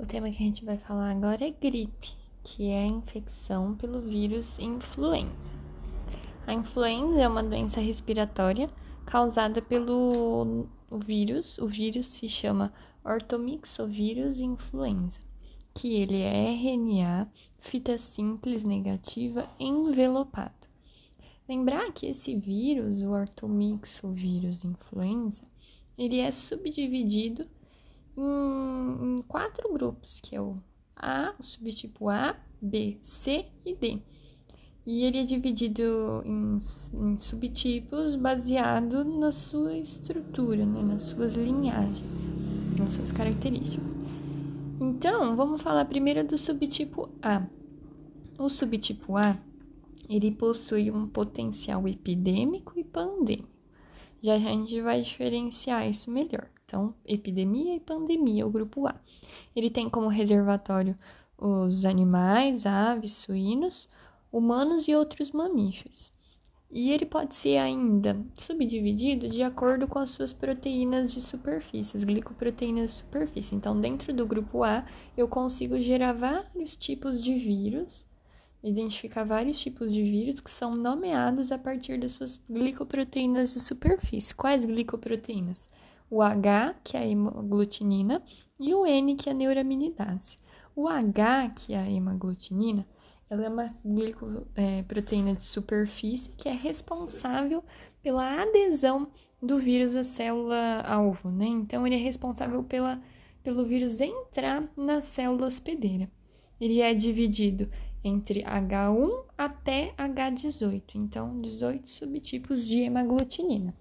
O 0.00 0.06
tema 0.06 0.30
que 0.30 0.42
a 0.42 0.46
gente 0.46 0.64
vai 0.64 0.78
falar 0.78 1.10
agora 1.10 1.46
é 1.46 1.50
gripe, 1.50 2.16
que 2.42 2.70
é 2.70 2.84
a 2.84 2.86
infecção 2.86 3.74
pelo 3.74 4.00
vírus 4.00 4.58
influenza. 4.58 5.60
A 6.46 6.54
influenza 6.54 7.20
é 7.20 7.28
uma 7.28 7.42
doença 7.42 7.80
respiratória 7.80 8.70
causada 9.04 9.60
pelo 9.60 10.66
vírus. 10.90 11.58
O 11.58 11.66
vírus 11.66 12.06
se 12.06 12.30
chama 12.30 12.72
ortomixovírus 13.04 14.40
influenza, 14.40 15.20
que 15.74 15.96
ele 15.96 16.22
é 16.22 16.50
RNA, 16.50 17.30
fita 17.58 17.98
simples 17.98 18.64
negativa 18.64 19.50
envelopado. 19.58 20.66
Lembrar 21.46 21.92
que 21.92 22.06
esse 22.06 22.34
vírus, 22.34 23.02
o 23.02 23.10
ortomixovírus 23.10 24.64
influenza, 24.64 25.42
ele 25.98 26.20
é 26.20 26.30
subdividido 26.30 27.46
em, 28.16 29.22
quatro 29.28 29.72
grupos, 29.72 30.20
que 30.20 30.34
é 30.34 30.40
o 30.40 30.56
A, 30.96 31.34
o 31.38 31.42
subtipo 31.42 32.08
A, 32.08 32.36
B, 32.60 32.98
C 33.02 33.46
e 33.64 33.74
D. 33.74 34.00
E 34.86 35.04
ele 35.04 35.18
é 35.18 35.24
dividido 35.24 36.22
em, 36.24 36.58
em 36.94 37.18
subtipos 37.18 38.16
baseado 38.16 39.04
na 39.04 39.30
sua 39.30 39.76
estrutura, 39.76 40.64
né, 40.64 40.82
nas 40.82 41.02
suas 41.02 41.34
linhagens, 41.34 42.22
nas 42.78 42.92
suas 42.92 43.12
características. 43.12 43.90
Então, 44.80 45.36
vamos 45.36 45.60
falar 45.60 45.84
primeiro 45.84 46.26
do 46.26 46.38
subtipo 46.38 47.10
A. 47.22 47.46
O 48.38 48.48
subtipo 48.48 49.16
A, 49.16 49.36
ele 50.08 50.30
possui 50.32 50.90
um 50.90 51.06
potencial 51.06 51.86
epidêmico 51.86 52.72
e 52.78 52.82
pandêmico. 52.82 53.48
Já 54.22 54.34
a 54.34 54.38
gente 54.38 54.80
vai 54.80 55.02
diferenciar 55.02 55.88
isso 55.88 56.10
melhor. 56.10 56.50
Então, 56.70 56.94
epidemia 57.04 57.74
e 57.74 57.80
pandemia, 57.80 58.46
o 58.46 58.50
grupo 58.50 58.86
A. 58.86 58.94
Ele 59.56 59.68
tem 59.68 59.90
como 59.90 60.06
reservatório 60.06 60.96
os 61.36 61.84
animais, 61.84 62.64
aves, 62.64 63.10
suínos, 63.10 63.88
humanos 64.30 64.86
e 64.86 64.94
outros 64.94 65.32
mamíferos. 65.32 66.12
E 66.70 66.92
ele 66.92 67.04
pode 67.04 67.34
ser 67.34 67.56
ainda 67.56 68.24
subdividido 68.34 69.28
de 69.28 69.42
acordo 69.42 69.88
com 69.88 69.98
as 69.98 70.10
suas 70.10 70.32
proteínas 70.32 71.12
de 71.12 71.20
superfície, 71.20 71.96
as 71.96 72.04
glicoproteínas 72.04 72.92
de 72.92 72.96
superfície. 72.98 73.56
Então, 73.56 73.80
dentro 73.80 74.14
do 74.14 74.24
grupo 74.24 74.62
A, 74.62 74.86
eu 75.16 75.26
consigo 75.26 75.76
gerar 75.80 76.12
vários 76.12 76.76
tipos 76.76 77.20
de 77.20 77.34
vírus, 77.34 78.06
identificar 78.62 79.24
vários 79.24 79.58
tipos 79.58 79.92
de 79.92 80.04
vírus 80.04 80.38
que 80.38 80.52
são 80.52 80.76
nomeados 80.76 81.50
a 81.50 81.58
partir 81.58 81.98
das 81.98 82.12
suas 82.12 82.40
glicoproteínas 82.48 83.54
de 83.54 83.58
superfície. 83.58 84.32
Quais 84.32 84.64
glicoproteínas? 84.64 85.68
O 86.10 86.20
H, 86.20 86.74
que 86.82 86.96
é 86.96 87.00
a 87.00 87.06
hemaglutinina, 87.06 88.22
e 88.58 88.74
o 88.74 88.84
N, 88.84 89.14
que 89.14 89.28
é 89.28 89.32
a 89.32 89.34
neuraminidase. 89.34 90.36
O 90.74 90.88
H, 90.88 91.50
que 91.50 91.72
é 91.72 91.78
a 91.78 91.90
hemaglutinina, 91.90 92.86
ela 93.28 93.44
é 93.44 93.48
uma 93.48 93.74
glicoproteína 93.84 95.30
é, 95.30 95.34
de 95.34 95.42
superfície 95.42 96.30
que 96.30 96.48
é 96.48 96.52
responsável 96.52 97.62
pela 98.02 98.42
adesão 98.42 99.08
do 99.40 99.58
vírus 99.58 99.94
à 99.94 100.02
célula 100.02 100.82
alvo, 100.82 101.30
né? 101.30 101.46
Então, 101.46 101.86
ele 101.86 101.94
é 101.94 101.98
responsável 101.98 102.62
pela, 102.64 103.00
pelo 103.42 103.64
vírus 103.64 104.00
entrar 104.00 104.68
na 104.76 105.00
célula 105.00 105.46
hospedeira. 105.46 106.10
Ele 106.60 106.80
é 106.80 106.92
dividido 106.92 107.68
entre 108.02 108.42
H1 108.42 109.24
até 109.38 109.94
H18, 109.96 110.82
então 110.96 111.40
18 111.40 111.88
subtipos 111.88 112.66
de 112.66 112.80
hemaglutinina. 112.80 113.74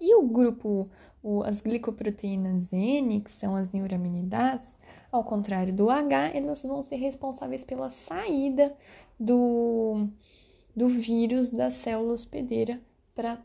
E 0.00 0.14
o 0.14 0.26
grupo 0.26 0.88
o, 1.22 1.42
as 1.42 1.60
glicoproteínas 1.60 2.72
N, 2.72 3.20
que 3.20 3.30
são 3.32 3.54
as 3.54 3.70
neuraminidases, 3.70 4.68
ao 5.10 5.22
contrário 5.22 5.72
do 5.72 5.90
H, 5.90 6.30
elas 6.34 6.62
vão 6.62 6.82
ser 6.82 6.96
responsáveis 6.96 7.62
pela 7.62 7.90
saída 7.90 8.74
do, 9.20 10.08
do 10.74 10.88
vírus 10.88 11.50
da 11.50 11.70
célula 11.70 12.14
hospedeira 12.14 12.80
para 13.14 13.38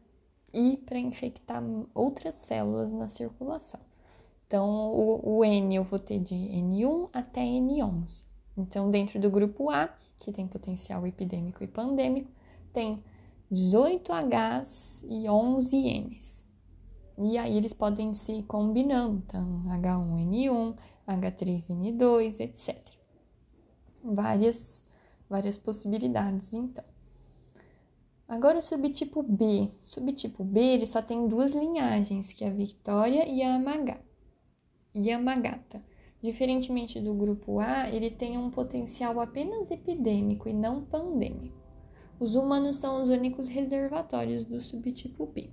ir 0.53 0.77
para 0.77 0.97
infectar 0.97 1.61
outras 1.93 2.35
células 2.35 2.91
na 2.91 3.09
circulação. 3.09 3.81
Então, 4.47 4.65
o, 4.93 5.39
o, 5.39 5.45
N 5.45 5.75
eu 5.75 5.83
vou 5.83 5.99
ter 5.99 6.19
de 6.19 6.33
N1 6.33 7.09
até 7.11 7.41
N11. 7.41 8.23
Então, 8.57 8.89
dentro 8.89 9.19
do 9.19 9.29
grupo 9.29 9.69
A, 9.69 9.89
que 10.19 10.31
tem 10.31 10.47
potencial 10.47 11.05
epidêmico 11.05 11.63
e 11.63 11.67
pandêmico, 11.67 12.31
tem 12.73 13.03
18 13.51 14.09
Hs 14.13 15.05
e 15.07 15.29
11 15.29 15.99
Ns. 15.99 16.36
E 17.17 17.37
aí 17.37 17.57
eles 17.57 17.73
podem 17.73 18.13
se 18.13 18.43
combinando, 18.43 19.23
então 19.25 19.63
H1N1, 19.65 20.75
H3N2, 21.07 22.39
etc. 22.39 22.77
Várias, 24.03 24.85
várias 25.27 25.57
possibilidades, 25.57 26.53
então. 26.53 26.83
Agora 28.27 28.59
o 28.59 28.61
subtipo 28.61 29.23
B. 29.23 29.69
Subtipo 29.81 30.43
B 30.43 30.59
ele 30.59 30.85
só 30.85 31.01
tem 31.01 31.27
duas 31.27 31.53
linhagens, 31.53 32.31
que 32.33 32.43
é 32.43 32.49
a 32.49 32.53
Victoria 32.53 33.27
e 33.27 33.41
a 33.41 33.53
Yamagata. 33.53 34.05
Yamagata. 34.95 35.81
Diferentemente 36.21 36.99
do 36.99 37.13
grupo 37.13 37.59
A, 37.59 37.89
ele 37.89 38.11
tem 38.11 38.37
um 38.37 38.51
potencial 38.51 39.19
apenas 39.19 39.71
epidêmico 39.71 40.49
e 40.49 40.53
não 40.53 40.83
pandêmico. 40.83 41.57
Os 42.19 42.35
humanos 42.35 42.75
são 42.77 43.01
os 43.01 43.09
únicos 43.09 43.47
reservatórios 43.47 44.43
do 44.43 44.61
subtipo 44.61 45.25
B. 45.27 45.49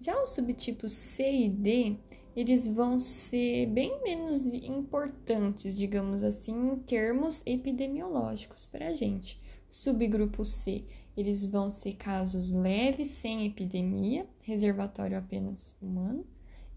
Já 0.00 0.22
os 0.22 0.30
subtipos 0.30 0.92
C 0.92 1.46
e 1.46 1.48
D, 1.48 1.96
eles 2.36 2.68
vão 2.68 3.00
ser 3.00 3.66
bem 3.66 4.00
menos 4.04 4.54
importantes, 4.54 5.76
digamos 5.76 6.22
assim, 6.22 6.52
em 6.52 6.76
termos 6.76 7.42
epidemiológicos 7.44 8.64
para 8.64 8.86
a 8.88 8.94
gente. 8.94 9.40
Subgrupo 9.68 10.44
C, 10.44 10.84
eles 11.16 11.44
vão 11.44 11.68
ser 11.68 11.94
casos 11.94 12.52
leves, 12.52 13.08
sem 13.08 13.44
epidemia, 13.44 14.24
reservatório 14.42 15.18
apenas 15.18 15.76
humano. 15.82 16.24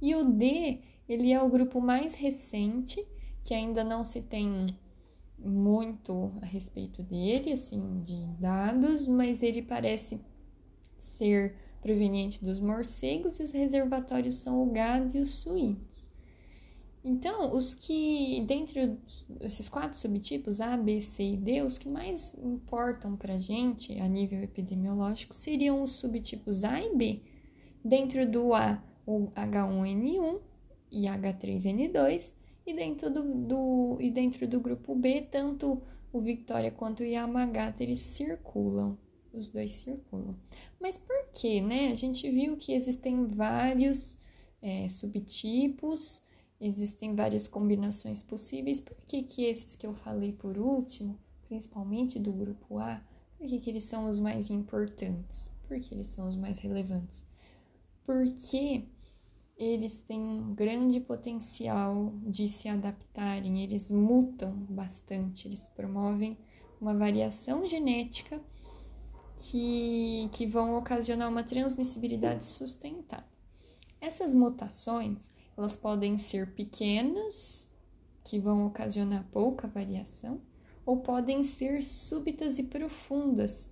E 0.01 0.15
o 0.15 0.23
D, 0.23 0.79
ele 1.07 1.31
é 1.31 1.39
o 1.39 1.47
grupo 1.47 1.79
mais 1.79 2.15
recente, 2.15 3.05
que 3.43 3.53
ainda 3.53 3.83
não 3.83 4.03
se 4.03 4.19
tem 4.19 4.65
muito 5.37 6.31
a 6.41 6.45
respeito 6.45 7.03
dele, 7.03 7.53
assim, 7.53 8.01
de 8.01 8.25
dados, 8.39 9.07
mas 9.07 9.43
ele 9.43 9.61
parece 9.61 10.19
ser 10.97 11.55
proveniente 11.81 12.43
dos 12.43 12.59
morcegos 12.59 13.39
e 13.39 13.43
os 13.43 13.51
reservatórios 13.51 14.35
são 14.35 14.61
o 14.61 14.71
gado 14.71 15.17
e 15.17 15.21
os 15.21 15.31
suínos. 15.31 16.05
Então, 17.03 17.55
os 17.55 17.73
que, 17.73 18.43
dentre 18.47 18.95
esses 19.39 19.67
quatro 19.67 19.97
subtipos, 19.97 20.61
A, 20.61 20.77
B, 20.77 21.01
C 21.01 21.23
e 21.23 21.37
D, 21.37 21.63
os 21.63 21.79
que 21.79 21.89
mais 21.89 22.35
importam 22.35 23.15
para 23.17 23.33
a 23.33 23.39
gente 23.39 23.99
a 23.99 24.07
nível 24.07 24.43
epidemiológico 24.43 25.33
seriam 25.33 25.81
os 25.81 25.91
subtipos 25.91 26.63
A 26.63 26.79
e 26.79 26.95
B. 26.95 27.21
Dentro 27.83 28.29
do 28.29 28.53
A, 28.53 28.83
o 29.03 29.31
H1N1 29.31 30.39
e 30.91 31.05
H3N2, 31.05 32.33
e 32.67 32.73
dentro 32.75 33.09
do, 33.09 33.23
do, 33.23 33.97
e 33.99 34.11
dentro 34.11 34.47
do 34.47 34.59
grupo 34.59 34.93
B, 34.93 35.21
tanto 35.21 35.81
o 36.13 36.19
Victoria 36.19 36.69
quanto 36.69 37.01
o 37.01 37.05
Yamagata 37.05 37.81
eles 37.81 37.99
circulam 37.99 38.95
os 39.33 39.47
dois 39.47 39.73
circulam. 39.73 40.35
Mas 40.79 40.97
por 40.97 41.27
que, 41.33 41.61
né? 41.61 41.91
A 41.91 41.95
gente 41.95 42.29
viu 42.29 42.57
que 42.57 42.73
existem 42.73 43.25
vários 43.27 44.17
é, 44.61 44.87
subtipos, 44.89 46.21
existem 46.59 47.15
várias 47.15 47.47
combinações 47.47 48.21
possíveis. 48.21 48.79
Por 48.79 48.95
que, 49.07 49.23
que 49.23 49.43
esses 49.45 49.75
que 49.75 49.85
eu 49.85 49.93
falei 49.93 50.33
por 50.33 50.57
último, 50.57 51.17
principalmente 51.47 52.19
do 52.19 52.31
grupo 52.31 52.77
A, 52.77 53.01
por 53.37 53.47
que, 53.47 53.59
que 53.59 53.69
eles 53.69 53.85
são 53.85 54.05
os 54.05 54.19
mais 54.19 54.49
importantes? 54.49 55.51
Por 55.67 55.79
que 55.79 55.95
eles 55.95 56.07
são 56.07 56.27
os 56.27 56.35
mais 56.35 56.59
relevantes? 56.59 57.25
Porque 58.05 58.83
eles 59.57 60.01
têm 60.03 60.19
um 60.19 60.53
grande 60.53 60.99
potencial 60.99 62.13
de 62.23 62.47
se 62.47 62.67
adaptarem, 62.67 63.63
eles 63.63 63.91
mutam 63.91 64.51
bastante, 64.69 65.47
eles 65.47 65.67
promovem 65.69 66.37
uma 66.79 66.95
variação 66.95 67.63
genética 67.65 68.41
que, 69.41 70.29
que 70.33 70.45
vão 70.45 70.77
ocasionar 70.77 71.27
uma 71.27 71.43
transmissibilidade 71.43 72.45
sustentável. 72.45 73.25
Essas 73.99 74.35
mutações, 74.35 75.29
elas 75.57 75.75
podem 75.75 76.17
ser 76.17 76.53
pequenas, 76.53 77.69
que 78.23 78.39
vão 78.39 78.67
ocasionar 78.67 79.27
pouca 79.31 79.67
variação, 79.67 80.39
ou 80.85 80.97
podem 80.97 81.43
ser 81.43 81.83
súbitas 81.83 82.59
e 82.59 82.63
profundas, 82.63 83.69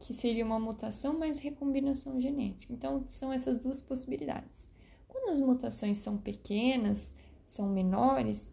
que 0.00 0.12
seria 0.12 0.44
uma 0.44 0.60
mutação 0.60 1.18
mais 1.18 1.38
recombinação 1.38 2.20
genética. 2.20 2.72
Então, 2.72 3.04
são 3.08 3.32
essas 3.32 3.58
duas 3.58 3.80
possibilidades. 3.80 4.68
Quando 5.08 5.30
as 5.30 5.40
mutações 5.40 5.96
são 5.98 6.18
pequenas, 6.18 7.12
são 7.48 7.70
menores, 7.70 8.46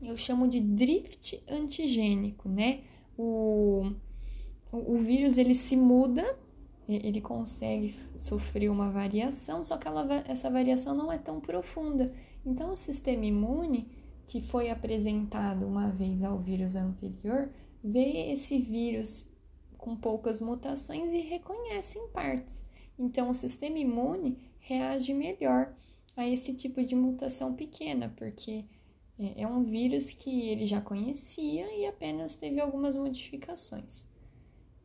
eu 0.00 0.16
chamo 0.16 0.48
de 0.48 0.60
drift 0.60 1.42
antigênico, 1.48 2.48
né? 2.48 2.84
O, 3.16 3.92
o, 4.76 4.94
o 4.94 4.98
vírus 4.98 5.38
ele 5.38 5.54
se 5.54 5.76
muda, 5.76 6.38
ele 6.88 7.20
consegue 7.20 7.94
sofrer 8.18 8.68
uma 8.68 8.90
variação, 8.90 9.64
só 9.64 9.76
que 9.76 9.88
ela, 9.88 10.24
essa 10.26 10.48
variação 10.48 10.94
não 10.94 11.12
é 11.12 11.18
tão 11.18 11.40
profunda. 11.40 12.12
Então, 12.44 12.70
o 12.70 12.76
sistema 12.76 13.24
imune 13.24 13.88
que 14.26 14.40
foi 14.40 14.70
apresentado 14.70 15.66
uma 15.66 15.88
vez 15.90 16.24
ao 16.24 16.38
vírus 16.38 16.74
anterior, 16.74 17.48
vê 17.82 18.32
esse 18.32 18.58
vírus 18.58 19.24
com 19.78 19.96
poucas 19.96 20.40
mutações 20.40 21.12
e 21.12 21.20
reconhece 21.20 21.98
em 21.98 22.08
partes. 22.08 22.64
Então, 22.98 23.30
o 23.30 23.34
sistema 23.34 23.78
imune 23.78 24.38
reage 24.58 25.14
melhor 25.14 25.72
a 26.16 26.26
esse 26.26 26.52
tipo 26.52 26.82
de 26.84 26.96
mutação 26.96 27.54
pequena, 27.54 28.12
porque 28.16 28.64
é, 29.18 29.42
é 29.42 29.46
um 29.46 29.62
vírus 29.62 30.12
que 30.12 30.48
ele 30.48 30.66
já 30.66 30.80
conhecia 30.80 31.72
e 31.76 31.86
apenas 31.86 32.34
teve 32.34 32.60
algumas 32.60 32.96
modificações. 32.96 34.04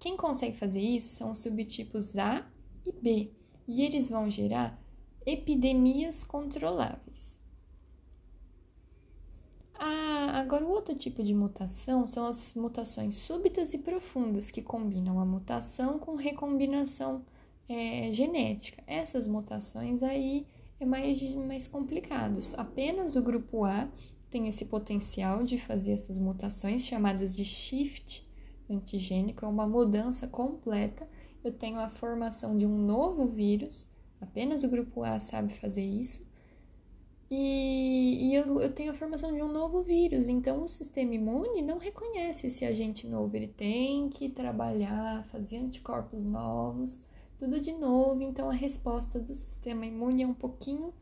Quem 0.02 0.18
consegue 0.18 0.58
fazer 0.58 0.82
isso 0.82 1.14
são 1.14 1.32
os 1.32 1.38
subtipos 1.38 2.18
A 2.18 2.44
e 2.84 2.92
B, 2.92 3.32
e 3.68 3.84
eles 3.84 4.10
vão 4.10 4.28
gerar 4.32 4.82
epidemias 5.24 6.24
controláveis. 6.24 7.40
Ah, 9.76 10.40
agora, 10.40 10.66
o 10.66 10.72
outro 10.72 10.96
tipo 10.96 11.24
de 11.24 11.36
mutação 11.36 12.08
são 12.08 12.26
as 12.26 12.56
mutações 12.56 13.14
súbitas 13.14 13.76
e 13.76 13.78
profundas, 13.78 14.50
que 14.50 14.64
combinam 14.64 15.20
a 15.20 15.26
mutação 15.26 16.00
com 16.00 16.16
recombinação 16.16 17.24
é, 17.70 18.12
genética. 18.12 18.84
Essas 18.88 19.28
mutações 19.28 20.02
aí 20.02 20.48
é 20.80 20.86
mais, 20.86 21.22
mais 21.36 21.68
complicados. 21.68 22.56
Apenas 22.56 23.16
o 23.16 23.22
grupo 23.22 23.66
A 23.66 23.88
tem 24.32 24.48
esse 24.48 24.66
potencial 24.66 25.44
de 25.44 25.60
fazer 25.60 25.92
essas 25.92 26.18
mutações 26.18 26.84
chamadas 26.88 27.36
de 27.36 27.46
shift 27.46 28.31
antigênico, 28.74 29.46
é 29.46 29.48
uma 29.48 29.68
mudança 29.68 30.28
completa. 30.28 31.08
Eu 31.44 31.52
tenho 31.52 31.80
a 31.80 31.90
formação 31.90 32.58
de 32.58 32.66
um 32.66 32.78
novo 32.78 33.28
vírus, 33.28 33.88
apenas 34.20 34.64
o 34.64 34.70
grupo 34.70 35.04
A 35.04 35.20
sabe 35.20 35.54
fazer 35.54 35.84
isso. 35.84 36.26
E, 37.34 38.28
e 38.28 38.36
eu, 38.36 38.60
eu, 38.60 38.74
tenho 38.74 38.92
a 38.92 38.94
formação 38.94 39.34
de 39.34 39.42
um 39.42 39.50
novo 39.50 39.82
vírus, 39.82 40.28
então 40.28 40.64
o 40.64 40.68
sistema 40.68 41.16
imune 41.16 41.62
não 41.62 41.78
reconhece 41.78 42.48
esse 42.48 42.66
agente 42.66 43.08
novo, 43.08 43.38
ele 43.38 43.48
tem 43.48 44.10
que 44.10 44.28
trabalhar, 44.28 45.24
fazer 45.28 45.56
anticorpos 45.56 46.26
novos, 46.26 47.00
tudo 47.40 47.62
de 47.62 47.72
novo, 47.72 48.22
então 48.22 48.50
a 48.50 48.54
resposta 48.54 49.18
do 49.18 49.34
sistema 49.34 49.86
imune 49.86 50.24
é 50.24 50.28
um 50.28 50.34
pouquinho 50.34 50.94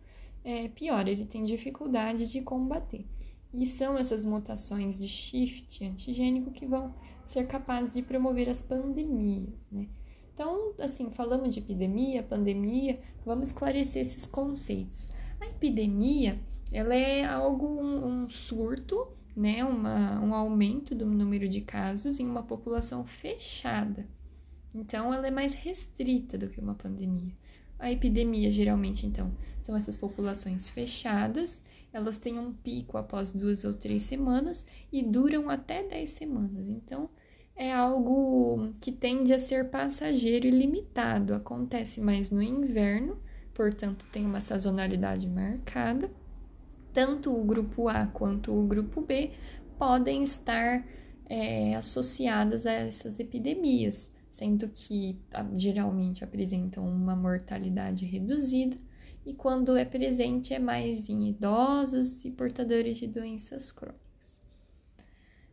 é, 0.43 0.67
pior, 0.67 1.07
ele 1.07 1.25
tem 1.25 1.43
dificuldade 1.43 2.31
de 2.31 2.41
combater. 2.41 3.07
E 3.53 3.65
são 3.65 3.97
essas 3.97 4.25
mutações 4.25 4.97
de 4.97 5.07
shift 5.07 5.83
antigênico 5.83 6.51
que 6.51 6.65
vão 6.65 6.93
ser 7.25 7.47
capazes 7.47 7.93
de 7.93 8.01
promover 8.01 8.49
as 8.49 8.61
pandemias, 8.61 9.67
né? 9.71 9.87
Então, 10.33 10.73
assim, 10.79 11.09
falamos 11.09 11.53
de 11.53 11.59
epidemia, 11.59 12.23
pandemia, 12.23 13.01
vamos 13.25 13.47
esclarecer 13.47 14.01
esses 14.01 14.25
conceitos. 14.25 15.09
A 15.41 15.47
epidemia, 15.47 16.39
ela 16.71 16.95
é 16.95 17.25
algo, 17.25 17.67
um, 17.67 18.23
um 18.23 18.29
surto, 18.29 19.07
né? 19.35 19.65
Uma, 19.65 20.21
um 20.21 20.33
aumento 20.33 20.95
do 20.95 21.05
número 21.05 21.49
de 21.49 21.59
casos 21.59 22.19
em 22.19 22.25
uma 22.25 22.43
população 22.43 23.03
fechada. 23.03 24.07
Então, 24.73 25.13
ela 25.13 25.27
é 25.27 25.31
mais 25.31 25.53
restrita 25.53 26.37
do 26.37 26.49
que 26.49 26.61
uma 26.61 26.75
pandemia. 26.75 27.33
A 27.77 27.91
epidemia, 27.91 28.49
geralmente, 28.49 29.05
então, 29.05 29.31
são 29.61 29.75
essas 29.75 29.97
populações 29.97 30.69
fechadas 30.69 31.61
elas 31.91 32.17
têm 32.17 32.37
um 32.37 32.53
pico 32.53 32.97
após 32.97 33.33
duas 33.33 33.63
ou 33.63 33.73
três 33.73 34.03
semanas 34.03 34.65
e 34.91 35.01
duram 35.01 35.49
até 35.49 35.83
dez 35.83 36.11
semanas. 36.11 36.69
Então, 36.69 37.09
é 37.55 37.73
algo 37.73 38.71
que 38.79 38.91
tende 38.91 39.33
a 39.33 39.39
ser 39.39 39.69
passageiro 39.69 40.47
e 40.47 40.51
limitado. 40.51 41.33
Acontece 41.33 41.99
mais 41.99 42.29
no 42.29 42.41
inverno, 42.41 43.19
portanto, 43.53 44.05
tem 44.11 44.25
uma 44.25 44.39
sazonalidade 44.39 45.27
marcada. 45.27 46.11
Tanto 46.93 47.35
o 47.35 47.43
grupo 47.43 47.87
A 47.89 48.07
quanto 48.07 48.51
o 48.53 48.65
grupo 48.65 49.01
B 49.01 49.31
podem 49.77 50.23
estar 50.23 50.85
é, 51.27 51.75
associadas 51.75 52.65
a 52.65 52.71
essas 52.71 53.19
epidemias, 53.19 54.11
sendo 54.31 54.69
que 54.69 55.19
geralmente 55.55 56.23
apresentam 56.23 56.87
uma 56.87 57.15
mortalidade 57.15 58.05
reduzida 58.05 58.77
e 59.25 59.33
quando 59.33 59.75
é 59.75 59.85
presente 59.85 60.53
é 60.53 60.59
mais 60.59 61.09
em 61.09 61.29
idosos 61.29 62.23
e 62.25 62.31
portadores 62.31 62.97
de 62.97 63.07
doenças 63.07 63.71
crônicas. 63.71 64.09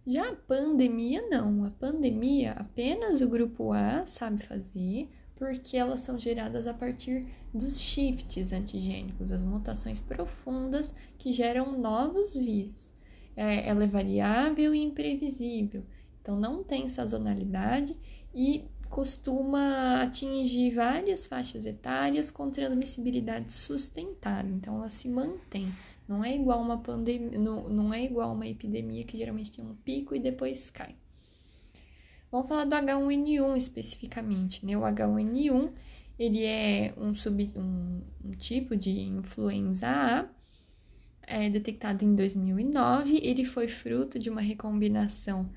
Já 0.06 0.30
a 0.30 0.36
pandemia, 0.36 1.28
não. 1.28 1.64
A 1.64 1.70
pandemia, 1.70 2.52
apenas 2.52 3.20
o 3.20 3.28
grupo 3.28 3.72
A 3.72 4.06
sabe 4.06 4.40
fazer, 4.40 5.08
porque 5.34 5.76
elas 5.76 6.00
são 6.00 6.16
geradas 6.16 6.66
a 6.66 6.72
partir 6.72 7.26
dos 7.52 7.80
shifts 7.80 8.52
antigênicos, 8.52 9.32
as 9.32 9.42
mutações 9.42 9.98
profundas 9.98 10.94
que 11.18 11.32
geram 11.32 11.78
novos 11.78 12.34
vírus. 12.34 12.94
É, 13.36 13.68
ela 13.68 13.84
é 13.84 13.86
variável 13.86 14.74
e 14.74 14.82
imprevisível, 14.82 15.84
então 16.22 16.38
não 16.38 16.64
tem 16.64 16.88
sazonalidade 16.88 17.94
e 18.34 18.64
costuma 18.96 20.00
atingir 20.00 20.70
várias 20.70 21.26
faixas 21.26 21.66
etárias 21.66 22.30
com 22.30 22.50
transmissibilidade 22.50 23.52
sustentada, 23.52 24.48
então 24.48 24.76
ela 24.76 24.88
se 24.88 25.06
mantém. 25.06 25.70
Não 26.08 26.24
é 26.24 26.34
igual 26.34 26.62
uma 26.62 26.78
pandemia, 26.78 27.38
não, 27.38 27.68
não 27.68 27.92
é 27.92 28.02
igual 28.02 28.32
uma 28.32 28.46
epidemia 28.46 29.04
que 29.04 29.18
geralmente 29.18 29.52
tem 29.52 29.62
um 29.62 29.74
pico 29.74 30.14
e 30.14 30.18
depois 30.18 30.70
cai. 30.70 30.96
Vamos 32.32 32.48
falar 32.48 32.64
do 32.64 32.74
H1N1 32.74 33.58
especificamente, 33.58 34.64
né? 34.64 34.78
O 34.78 34.80
H1N1 34.80 35.72
ele 36.18 36.44
é 36.44 36.94
um, 36.96 37.14
sub, 37.14 37.52
um, 37.54 38.00
um 38.24 38.30
tipo 38.30 38.74
de 38.74 38.98
influenza 38.98 39.88
A, 39.88 40.26
é 41.20 41.50
detectado 41.50 42.02
em 42.02 42.14
2009. 42.14 43.20
Ele 43.22 43.44
foi 43.44 43.68
fruto 43.68 44.18
de 44.18 44.30
uma 44.30 44.40
recombinação 44.40 45.50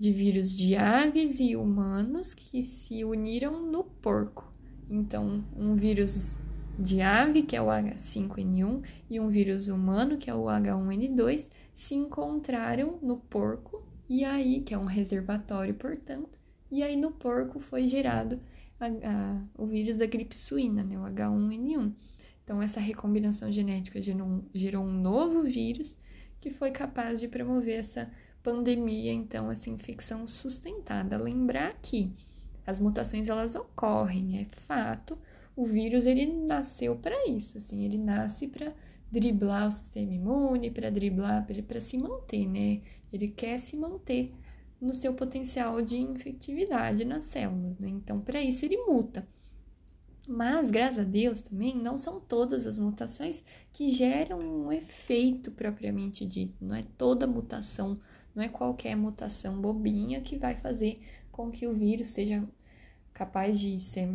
de 0.00 0.10
vírus 0.12 0.50
de 0.50 0.76
aves 0.76 1.40
e 1.40 1.54
humanos 1.54 2.32
que 2.32 2.62
se 2.62 3.04
uniram 3.04 3.60
no 3.70 3.84
porco. 3.84 4.50
Então, 4.88 5.44
um 5.54 5.74
vírus 5.74 6.34
de 6.78 7.02
ave, 7.02 7.42
que 7.42 7.54
é 7.54 7.60
o 7.60 7.66
H5N1, 7.66 8.82
e 9.10 9.20
um 9.20 9.28
vírus 9.28 9.68
humano, 9.68 10.16
que 10.16 10.30
é 10.30 10.34
o 10.34 10.44
H1N2, 10.44 11.44
se 11.74 11.94
encontraram 11.94 12.98
no 13.02 13.18
porco, 13.18 13.86
e 14.08 14.24
aí, 14.24 14.62
que 14.62 14.72
é 14.72 14.78
um 14.78 14.86
reservatório, 14.86 15.74
portanto, 15.74 16.38
e 16.70 16.82
aí 16.82 16.96
no 16.96 17.10
porco 17.10 17.60
foi 17.60 17.86
gerado 17.86 18.40
a, 18.80 18.86
a, 18.86 19.42
o 19.54 19.66
vírus 19.66 19.96
da 19.96 20.06
gripe 20.06 20.34
suína, 20.34 20.82
né, 20.82 20.98
o 20.98 21.02
H1N1. 21.02 21.92
Então, 22.42 22.62
essa 22.62 22.80
recombinação 22.80 23.52
genética 23.52 24.00
gerou, 24.00 24.42
gerou 24.54 24.82
um 24.82 24.94
novo 24.94 25.42
vírus 25.42 25.94
que 26.40 26.50
foi 26.50 26.70
capaz 26.70 27.20
de 27.20 27.28
promover 27.28 27.80
essa 27.80 28.10
pandemia, 28.42 29.12
então, 29.12 29.50
essa 29.50 29.70
infecção 29.70 30.26
sustentada. 30.26 31.16
Lembrar 31.16 31.74
que 31.80 32.12
as 32.66 32.78
mutações 32.78 33.28
elas 33.28 33.54
ocorrem, 33.54 34.40
é 34.40 34.44
fato. 34.44 35.18
O 35.56 35.66
vírus 35.66 36.06
ele 36.06 36.26
nasceu 36.26 36.96
para 36.96 37.28
isso, 37.28 37.58
assim, 37.58 37.84
ele 37.84 37.98
nasce 37.98 38.46
para 38.46 38.72
driblar 39.10 39.68
o 39.68 39.72
sistema 39.72 40.12
imune, 40.14 40.70
para 40.70 40.90
driblar, 40.90 41.46
para 41.46 41.80
se 41.80 41.98
manter, 41.98 42.46
né? 42.46 42.80
Ele 43.12 43.28
quer 43.28 43.58
se 43.58 43.76
manter 43.76 44.32
no 44.80 44.94
seu 44.94 45.12
potencial 45.12 45.82
de 45.82 45.98
infectividade 45.98 47.04
nas 47.04 47.24
células, 47.24 47.78
né? 47.78 47.88
Então, 47.88 48.20
para 48.20 48.40
isso 48.40 48.64
ele 48.64 48.78
muta. 48.78 49.26
Mas, 50.26 50.70
graças 50.70 51.00
a 51.00 51.04
Deus, 51.04 51.42
também 51.42 51.76
não 51.76 51.98
são 51.98 52.20
todas 52.20 52.66
as 52.66 52.78
mutações 52.78 53.42
que 53.72 53.88
geram 53.88 54.38
um 54.38 54.70
efeito 54.70 55.50
propriamente 55.50 56.24
dito. 56.24 56.64
Não 56.64 56.76
é 56.76 56.84
toda 56.96 57.26
mutação 57.26 57.96
não 58.40 58.46
é 58.46 58.48
qualquer 58.48 58.96
mutação 58.96 59.60
bobinha 59.60 60.22
que 60.22 60.38
vai 60.38 60.56
fazer 60.56 61.02
com 61.30 61.50
que 61.50 61.66
o 61.66 61.74
vírus 61.74 62.08
seja 62.08 62.42
capaz 63.12 63.60
de 63.60 63.78
ser, 63.78 64.08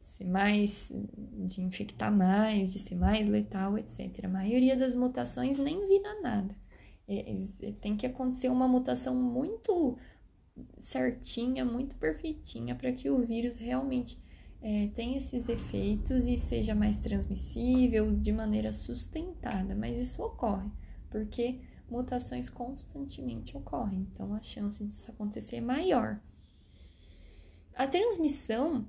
ser 0.00 0.24
mais, 0.24 0.90
de 1.46 1.60
infectar 1.60 2.10
mais, 2.10 2.72
de 2.72 2.78
ser 2.78 2.94
mais 2.94 3.28
letal, 3.28 3.76
etc. 3.76 4.24
A 4.24 4.28
maioria 4.28 4.74
das 4.74 4.94
mutações 4.94 5.58
nem 5.58 5.86
vira 5.86 6.22
nada. 6.22 6.56
É, 7.06 7.34
é, 7.60 7.72
tem 7.82 7.98
que 7.98 8.06
acontecer 8.06 8.48
uma 8.48 8.66
mutação 8.66 9.14
muito 9.14 9.98
certinha, 10.78 11.62
muito 11.62 11.96
perfeitinha, 11.96 12.74
para 12.74 12.92
que 12.92 13.10
o 13.10 13.20
vírus 13.20 13.58
realmente 13.58 14.18
é, 14.62 14.86
tenha 14.94 15.18
esses 15.18 15.50
efeitos 15.50 16.26
e 16.26 16.38
seja 16.38 16.74
mais 16.74 16.98
transmissível 16.98 18.10
de 18.10 18.32
maneira 18.32 18.72
sustentada. 18.72 19.74
Mas 19.74 19.98
isso 19.98 20.22
ocorre, 20.22 20.70
porque 21.10 21.60
mutações 21.90 22.48
constantemente 22.48 23.56
ocorrem, 23.56 24.08
então 24.12 24.34
a 24.34 24.42
chance 24.42 24.84
disso 24.84 25.10
acontecer 25.10 25.56
é 25.56 25.60
maior. 25.60 26.20
A 27.74 27.86
transmissão 27.86 28.86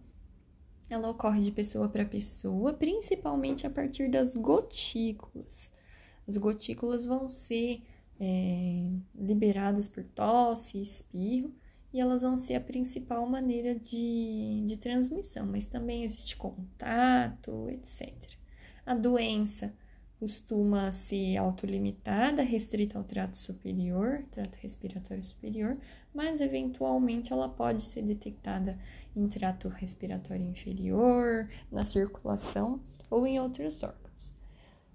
ela 0.90 1.10
ocorre 1.10 1.42
de 1.42 1.52
pessoa 1.52 1.88
para 1.88 2.06
pessoa, 2.06 2.74
principalmente 2.74 3.66
a 3.66 3.70
partir 3.70 4.10
das 4.10 4.36
gotículas. 4.36 5.72
As 6.28 6.38
gotículas 6.38 7.06
vão 7.06 7.30
ser 7.30 7.82
é, 8.20 8.92
liberadas 9.16 9.88
por 9.88 10.04
tosse, 10.04 10.82
espirro, 10.82 11.54
e 11.94 12.00
elas 12.00 12.22
vão 12.22 12.38
ser 12.38 12.56
a 12.56 12.62
principal 12.62 13.26
maneira 13.26 13.74
de, 13.76 14.64
de 14.66 14.78
transmissão, 14.78 15.46
mas 15.46 15.66
também 15.66 16.04
existe 16.04 16.38
contato, 16.38 17.70
etc. 17.70 18.14
A 18.86 18.94
doença 18.94 19.74
costuma 20.22 20.94
ser 20.94 21.36
autolimitada, 21.38 22.44
restrita 22.44 22.96
ao 22.96 23.04
trato 23.04 23.36
superior, 23.36 24.24
trato 24.30 24.56
respiratório 24.62 25.24
superior, 25.24 25.76
mas 26.14 26.40
eventualmente 26.40 27.34
ela 27.34 27.50
pode 27.50 27.82
ser 27.82 28.04
detectada 28.04 28.78
em 29.16 29.28
trato 29.28 29.68
respiratório 29.68 30.48
inferior, 30.48 31.50
na 31.72 31.84
circulação 31.84 32.80
ou 33.10 33.26
em 33.26 33.40
outros 33.40 33.82
órgãos. 33.82 34.36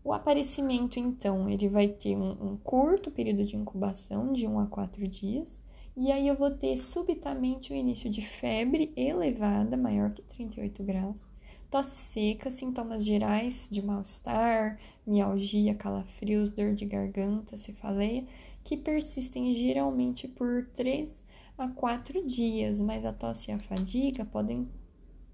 O 0.05 0.13
aparecimento, 0.13 1.01
então, 1.01 1.51
ele 1.51 1.69
vai 1.69 1.89
ter 1.89 2.17
um, 2.17 2.53
um 2.53 2.57
curto 2.57 3.11
período 3.11 3.45
de 3.45 3.57
incubação, 3.57 4.33
de 4.33 4.47
1 4.47 4.61
a 4.61 4.67
4 4.67 5.09
dias, 5.09 5.61
e 5.97 6.13
aí 6.13 6.29
eu 6.29 6.37
vou 6.37 6.53
ter 6.53 6.79
subitamente 6.79 7.73
o 7.73 7.75
início 7.75 8.09
de 8.09 8.23
febre 8.23 8.93
elevada, 8.97 9.77
maior 9.77 10.13
que 10.13 10.23
38 10.23 10.85
graus, 10.85 11.29
tosse 11.71 11.97
seca, 11.97 12.51
sintomas 12.51 13.05
gerais 13.05 13.69
de 13.71 13.83
mal-estar, 13.83 14.79
mialgia, 15.07 15.75
calafrios, 15.75 16.51
dor 16.51 16.75
de 16.75 16.85
garganta, 16.85 17.57
cefaleia, 17.57 18.25
que 18.65 18.77
persistem 18.77 19.55
geralmente 19.55 20.27
por 20.27 20.67
3 20.75 21.23
a 21.57 21.69
4 21.69 22.27
dias, 22.27 22.81
mas 22.81 23.05
a 23.05 23.13
tosse 23.13 23.51
e 23.51 23.55
a 23.55 23.59
fadiga 23.59 24.25
podem 24.25 24.69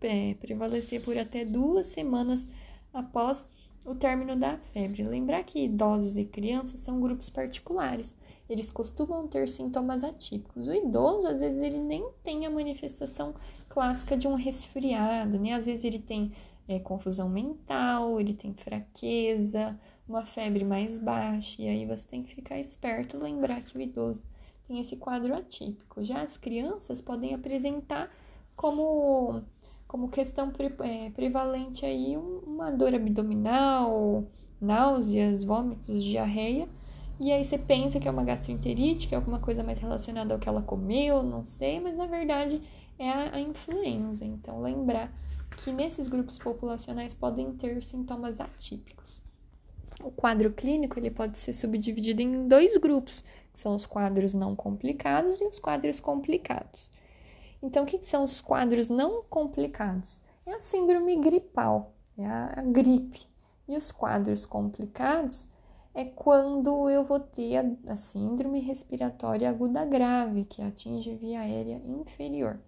é, 0.01 0.35
prevalecer 0.35 1.03
por 1.03 1.17
até 1.17 1.45
duas 1.45 1.87
semanas 1.87 2.47
após 2.93 3.49
o 3.85 3.95
término 3.95 4.37
da 4.37 4.57
febre. 4.73 5.03
Lembrar 5.03 5.43
que 5.45 5.65
idosos 5.65 6.17
e 6.17 6.25
crianças 6.25 6.81
são 6.81 7.01
grupos 7.01 7.29
particulares. 7.29 8.15
Eles 8.53 8.71
costumam 8.71 9.27
ter 9.27 9.49
sintomas 9.49 10.05
atípicos. 10.05 10.67
O 10.69 10.75
idoso, 10.75 11.27
às 11.27 11.41
vezes, 11.41 11.61
ele 11.63 11.79
nem 11.79 12.07
tem 12.23 12.47
a 12.47 12.51
manifestação 12.51 13.35
clássica 13.69 14.17
de 14.17 14.29
um 14.29 14.35
resfriado, 14.35 15.39
né? 15.39 15.53
Às 15.53 15.67
vezes 15.67 15.85
ele 15.85 15.99
tem 15.99 16.33
é, 16.69 16.79
confusão 16.79 17.29
mental, 17.29 18.21
ele 18.21 18.35
tem 18.35 18.55
fraqueza, 18.55 19.79
uma 20.07 20.25
febre 20.25 20.65
mais 20.65 20.99
baixa, 20.99 21.63
e 21.63 21.69
aí 21.69 21.87
você 21.87 22.07
tem 22.07 22.23
que 22.23 22.35
ficar 22.35 22.59
esperto, 22.59 23.19
lembrar 23.19 23.63
que 23.63 23.77
o 23.77 23.81
idoso 23.81 24.23
tem 24.67 24.79
esse 24.79 24.97
quadro 24.97 25.35
atípico. 25.35 26.05
Já 26.05 26.23
as 26.23 26.37
crianças 26.37 27.01
podem 27.01 27.35
apresentar 27.35 28.11
como 28.55 29.43
como 29.93 30.09
questão 30.09 30.51
pre, 30.51 30.73
é, 30.81 31.11
prevalente 31.11 31.85
aí 31.85 32.17
uma 32.17 32.71
dor 32.71 32.95
abdominal, 32.95 34.25
náuseas, 34.59 35.45
vômitos, 35.45 36.03
diarreia. 36.03 36.67
E 37.23 37.31
aí 37.31 37.45
você 37.45 37.57
pensa 37.57 38.01
que 38.01 38.09
é 38.09 38.11
uma 38.11 38.25
gastroenterite, 38.25 39.07
que 39.07 39.15
é 39.15 39.17
alguma 39.17 39.39
coisa 39.39 39.63
mais 39.63 39.79
relacionada 39.79 40.35
ao 40.35 40.41
que 40.41 40.49
ela 40.49 40.61
comeu, 40.61 41.23
não 41.23 41.45
sei, 41.45 41.79
mas 41.79 41.97
na 41.97 42.05
verdade 42.05 42.61
é 42.99 43.09
a, 43.09 43.39
influenza. 43.39 44.25
Então 44.25 44.61
lembrar 44.61 45.09
que 45.63 45.71
nesses 45.71 46.09
grupos 46.09 46.37
populacionais 46.37 47.15
podem 47.15 47.53
ter 47.53 47.81
sintomas 47.85 48.41
atípicos. 48.41 49.23
O 50.03 50.11
quadro 50.11 50.51
clínico 50.51 50.99
ele 50.99 51.13
pode 51.13 51.39
ser 51.39 51.53
subdividido 51.53 52.21
em 52.21 52.49
dois 52.49 52.77
grupos, 52.77 53.23
que 53.53 53.61
são 53.61 53.77
os 53.77 53.87
quadros 53.87 54.35
não 54.35 54.57
complicados 54.57 55.41
e 55.41 55.45
os 55.45 55.61
quadros 55.61 56.01
complicados. 56.01 56.91
Então, 57.63 57.85
o 57.85 57.87
que, 57.87 58.05
são 58.05 58.25
os 58.25 58.41
quadros 58.41 58.89
não 58.89 59.23
complicados? 59.31 60.21
É 60.45 60.55
a 60.55 60.61
síndrome 60.61 61.15
gripal, 61.21 61.95
é 62.19 62.27
a 62.27 62.65
gripe. 62.67 63.29
E 63.69 63.77
os 63.77 63.93
quadros 63.93 64.45
complicados 64.45 65.47
é 65.95 66.05
quando 66.05 66.89
eu 66.89 67.05
vou 67.05 67.21
ter 67.21 67.57
a, 67.57 67.93
a 67.93 67.97
síndrome 67.97 68.61
respiratória 68.61 69.49
aguda 69.49 69.85
grave, 69.85 70.45
que 70.45 70.63
atinge 70.63 71.15
via 71.15 71.41
aérea 71.41 71.81
inferior. 71.85 72.59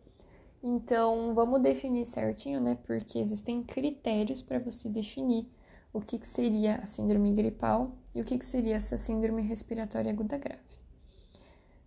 Então, 0.62 1.34
vamos 1.34 1.60
definir 1.60 2.06
certinho, 2.06 2.60
né? 2.60 2.78
Porque 2.86 3.18
existem 3.18 3.62
critérios 3.62 4.42
para 4.42 4.58
você 4.58 4.88
definir 4.88 5.46
o 5.92 6.00
que, 6.00 6.18
que, 6.18 6.28
seria 6.28 6.76
a 6.76 6.86
síndrome 6.86 7.32
gripal 7.32 7.92
e 8.14 8.20
o 8.20 8.24
que, 8.24 8.38
que 8.38 8.46
seria 8.46 8.76
essa 8.76 8.98
síndrome 8.98 9.42
respiratória 9.42 10.10
aguda 10.10 10.38
grave. 10.38 10.62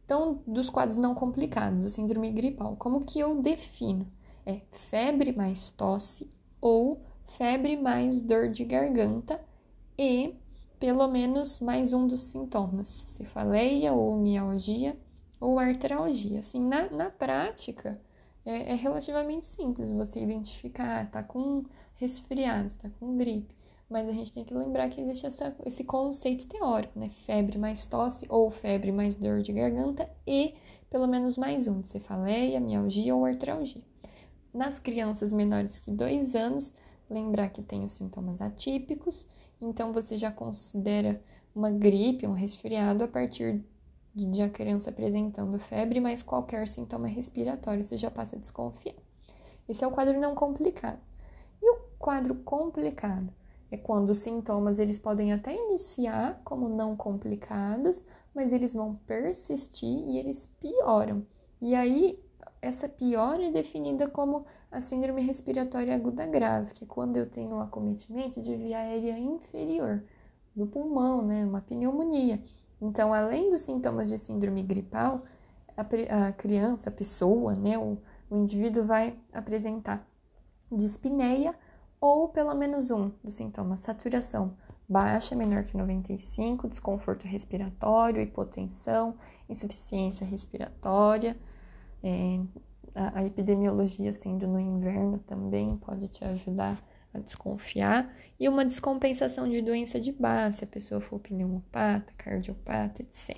Então, 0.05 0.41
dos 0.47 0.69
quadros 0.69 0.95
não 0.95 1.13
complicados, 1.13 1.85
a 1.85 1.89
síndrome 1.89 2.31
gripal, 2.31 2.75
como 2.77 3.03
que 3.03 3.19
eu 3.19 3.41
defino? 3.41 4.07
É 4.45 4.61
febre 4.89 5.33
mais 5.33 5.69
tosse 5.71 6.29
ou 6.61 7.01
febre 7.37 7.75
mais 7.75 8.21
dor 8.21 8.47
de 8.47 8.63
garganta 8.63 9.43
e 9.97 10.35
pelo 10.79 11.07
menos 11.07 11.59
mais 11.59 11.93
um 11.93 12.07
dos 12.07 12.19
sintomas, 12.21 13.03
cefaleia 13.07 13.93
ou 13.93 14.17
mialgia 14.17 14.97
ou 15.39 15.59
artralgia. 15.59 16.39
Assim, 16.39 16.59
na, 16.59 16.89
na 16.89 17.09
prática, 17.09 17.99
é, 18.45 18.71
é 18.71 18.75
relativamente 18.75 19.45
simples 19.47 19.91
você 19.91 20.19
identificar, 20.21 21.09
tá 21.09 21.23
com 21.23 21.63
resfriado, 21.95 22.73
tá 22.75 22.89
com 22.99 23.17
gripe 23.17 23.57
mas 23.89 24.07
a 24.07 24.11
gente 24.11 24.33
tem 24.33 24.43
que 24.43 24.53
lembrar 24.53 24.89
que 24.89 24.99
existe 24.99 25.25
essa, 25.25 25.55
esse 25.65 25.83
conceito 25.83 26.47
teórico, 26.47 26.99
né? 26.99 27.09
Febre 27.25 27.57
mais 27.57 27.85
tosse 27.85 28.25
ou 28.29 28.51
febre 28.51 28.91
mais 28.91 29.15
dor 29.15 29.41
de 29.41 29.53
garganta 29.53 30.09
e 30.25 30.55
pelo 30.89 31.07
menos 31.07 31.37
mais 31.37 31.67
um, 31.67 31.83
cefaleia, 31.83 32.59
mialgia 32.59 33.15
ou 33.15 33.25
artralgia. 33.25 33.81
Nas 34.53 34.79
crianças 34.79 35.31
menores 35.31 35.79
que 35.79 35.91
dois 35.91 36.35
anos, 36.35 36.73
lembrar 37.09 37.49
que 37.49 37.61
tem 37.61 37.83
os 37.83 37.93
sintomas 37.93 38.41
atípicos, 38.41 39.27
então 39.61 39.93
você 39.93 40.17
já 40.17 40.31
considera 40.31 41.21
uma 41.55 41.71
gripe, 41.71 42.27
um 42.27 42.33
resfriado 42.33 43.03
a 43.03 43.07
partir 43.07 43.63
de 44.13 44.41
a 44.41 44.49
criança 44.49 44.89
apresentando 44.89 45.59
febre, 45.59 45.99
mas 45.99 46.23
qualquer 46.23 46.67
sintoma 46.67 47.07
respiratório 47.07 47.83
você 47.83 47.97
já 47.97 48.09
passa 48.09 48.35
a 48.35 48.39
desconfiar. 48.39 48.95
Esse 49.67 49.83
é 49.83 49.87
o 49.87 49.91
quadro 49.91 50.19
não 50.19 50.33
complicado. 50.33 50.99
E 51.61 51.69
o 51.69 51.79
quadro 51.99 52.35
complicado? 52.35 53.31
é 53.71 53.77
quando 53.77 54.11
os 54.11 54.19
sintomas 54.19 54.79
eles 54.79 54.99
podem 54.99 55.33
até 55.33 55.53
iniciar 55.53 56.41
como 56.43 56.69
não 56.69 56.95
complicados, 56.95 58.03
mas 58.33 58.53
eles 58.53 58.73
vão 58.73 58.95
persistir 59.05 59.89
e 59.89 60.17
eles 60.17 60.45
pioram. 60.59 61.25
E 61.61 61.75
aí 61.75 62.19
essa 62.61 62.87
piora 62.87 63.45
é 63.45 63.51
definida 63.51 64.07
como 64.07 64.45
a 64.71 64.81
síndrome 64.81 65.21
respiratória 65.21 65.95
aguda 65.95 66.25
grave, 66.25 66.73
que 66.73 66.85
quando 66.85 67.17
eu 67.17 67.29
tenho 67.29 67.55
um 67.55 67.61
acometimento 67.61 68.41
de 68.41 68.55
via 68.55 68.79
aérea 68.79 69.17
inferior 69.17 70.03
do 70.55 70.65
pulmão, 70.67 71.21
né, 71.21 71.45
uma 71.45 71.61
pneumonia. 71.61 72.43
Então, 72.81 73.13
além 73.13 73.49
dos 73.49 73.61
sintomas 73.61 74.09
de 74.09 74.17
síndrome 74.17 74.63
gripal, 74.63 75.23
a, 75.75 76.27
a 76.27 76.31
criança, 76.31 76.89
a 76.89 76.91
pessoa, 76.91 77.55
né, 77.55 77.77
o, 77.77 77.97
o 78.29 78.37
indivíduo 78.37 78.85
vai 78.85 79.17
apresentar 79.31 80.07
dispneia 80.71 81.55
ou 81.99 82.27
pelo 82.27 82.53
menos 82.53 82.91
um 82.91 83.11
dos 83.23 83.33
sintomas: 83.35 83.81
saturação 83.81 84.55
baixa, 84.87 85.35
menor 85.35 85.63
que 85.63 85.75
95, 85.75 86.67
desconforto 86.67 87.27
respiratório, 87.27 88.21
hipotensão, 88.21 89.15
insuficiência 89.49 90.25
respiratória. 90.25 91.37
É, 92.03 92.39
a, 92.93 93.19
a 93.19 93.25
epidemiologia 93.25 94.13
sendo 94.13 94.47
no 94.47 94.59
inverno 94.59 95.19
também 95.19 95.77
pode 95.77 96.07
te 96.07 96.23
ajudar 96.23 96.83
a 97.13 97.19
desconfiar. 97.19 98.13
E 98.39 98.47
uma 98.47 98.65
descompensação 98.65 99.49
de 99.49 99.61
doença 99.61 99.99
de 99.99 100.11
base, 100.11 100.57
se 100.57 100.63
a 100.63 100.67
pessoa 100.67 101.01
for 101.01 101.19
pneumopata, 101.19 102.13
cardiopata, 102.17 103.01
etc. 103.01 103.37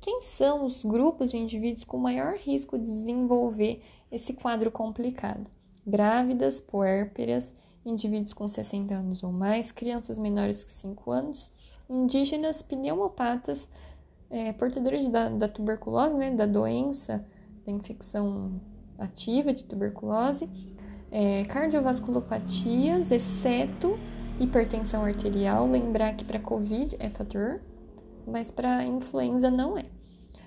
Quem 0.00 0.22
são 0.22 0.64
os 0.64 0.84
grupos 0.84 1.30
de 1.30 1.36
indivíduos 1.36 1.84
com 1.84 1.98
maior 1.98 2.34
risco 2.36 2.78
de 2.78 2.84
desenvolver 2.84 3.82
esse 4.10 4.32
quadro 4.32 4.70
complicado? 4.70 5.50
grávidas, 5.88 6.60
puérperas, 6.60 7.54
indivíduos 7.84 8.34
com 8.34 8.48
60 8.48 8.94
anos 8.94 9.22
ou 9.22 9.32
mais, 9.32 9.72
crianças 9.72 10.18
menores 10.18 10.62
que 10.62 10.70
5 10.70 11.10
anos, 11.10 11.50
indígenas, 11.88 12.60
pneumopatas, 12.60 13.66
é, 14.28 14.52
portadores 14.52 15.08
da, 15.08 15.30
da 15.30 15.48
tuberculose, 15.48 16.14
né, 16.14 16.30
da 16.30 16.44
doença, 16.44 17.26
da 17.68 17.72
infecção 17.72 18.60
ativa 18.98 19.52
de 19.52 19.64
tuberculose, 19.64 20.48
é, 21.10 21.44
cardiovasculopatias, 21.44 23.10
exceto 23.10 23.98
hipertensão 24.40 25.04
arterial. 25.04 25.68
Lembrar 25.68 26.14
que 26.14 26.24
para 26.24 26.40
Covid 26.40 26.96
é 26.98 27.10
fator, 27.10 27.60
mas 28.26 28.50
para 28.50 28.84
influenza 28.84 29.50
não 29.50 29.76
é. 29.76 29.84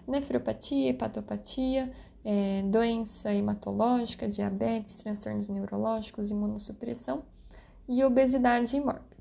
Nefropatia, 0.08 0.90
hepatopatia, 0.90 1.92
é, 2.26 2.64
doença 2.64 3.32
hematológica, 3.34 4.28
diabetes, 4.28 4.96
transtornos 4.96 5.48
neurológicos, 5.48 6.32
imunossupressão 6.32 7.24
e 7.88 8.04
obesidade 8.04 8.80
mórbida. 8.80 9.12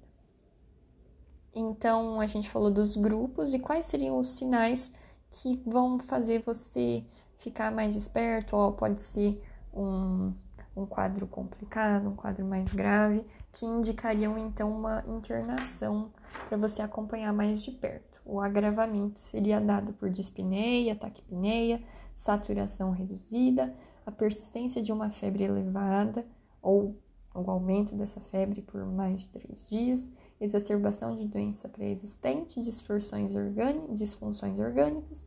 Então, 1.55 2.21
a 2.21 2.27
gente 2.27 2.49
falou 2.49 2.71
dos 2.71 2.97
grupos 2.97 3.53
e 3.53 3.59
quais 3.59 3.87
seriam 3.87 4.19
os 4.19 4.31
sinais 4.31 4.93
que 5.31 5.61
vão 5.67 5.99
fazer 5.99 6.43
você 6.43 7.05
ficar 7.41 7.73
mais 7.73 7.97
esperto, 7.97 8.55
ou 8.55 8.73
pode 8.73 9.01
ser 9.01 9.43
um, 9.75 10.33
um 10.77 10.87
quadro 10.87 11.27
complicado, 11.27 12.09
um 12.09 12.15
quadro 12.15 12.45
mais 12.45 12.73
grave, 12.73 13.25
que 13.53 13.67
indicariam 13.67 14.39
então 14.39 14.71
uma 14.71 15.03
internação 15.07 16.13
para 16.49 16.57
você 16.57 16.81
acompanhar 16.83 17.33
mais 17.33 17.63
de 17.63 17.73
perto. 17.73 18.21
O 18.25 18.41
agravamento 18.41 19.19
seria 19.19 19.61
dado 19.61 19.93
por 19.95 20.11
dispneia, 20.11 20.95
taquipneia, 20.95 21.83
saturação 22.15 22.93
reduzida, 22.93 23.75
a 24.07 24.13
persistência 24.13 24.81
de 24.83 24.93
uma 24.93 25.11
febre 25.11 25.45
elevada 25.45 26.27
ou 26.63 26.97
o 27.35 27.51
aumento 27.51 27.95
dessa 27.95 28.21
febre 28.21 28.61
por 28.61 28.85
mais 28.85 29.21
de 29.21 29.29
três 29.29 29.69
dias, 29.69 30.05
exacerbação 30.41 31.15
de 31.15 31.27
doença 31.27 31.69
pré-existente, 31.69 32.61
disfunções, 32.61 33.35
orgânicas, 33.35 33.99
disfunções 33.99 34.59
orgânicas, 34.59 35.25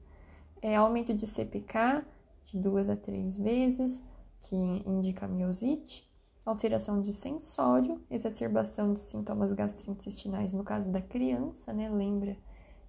é, 0.63 0.75
aumento 0.75 1.13
de 1.13 1.27
CPK 1.27 2.03
de 2.45 2.57
duas 2.57 2.89
a 2.89 2.95
três 2.95 3.37
vezes, 3.37 4.03
que 4.39 4.55
indica 4.55 5.27
miosite, 5.27 6.09
alteração 6.45 7.01
de 7.01 7.13
sensório, 7.13 8.01
exacerbação 8.09 8.93
de 8.93 8.99
sintomas 8.99 9.53
gastrointestinais 9.53 10.51
no 10.53 10.63
caso 10.63 10.89
da 10.89 11.01
criança, 11.01 11.71
né? 11.71 11.89
Lembra 11.89 12.35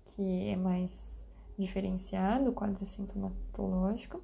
que 0.07 0.49
é 0.49 0.57
mais 0.57 1.27
diferenciado 1.59 2.51
o 2.51 2.53
quadro 2.53 2.85
sintomatológico 2.87 4.23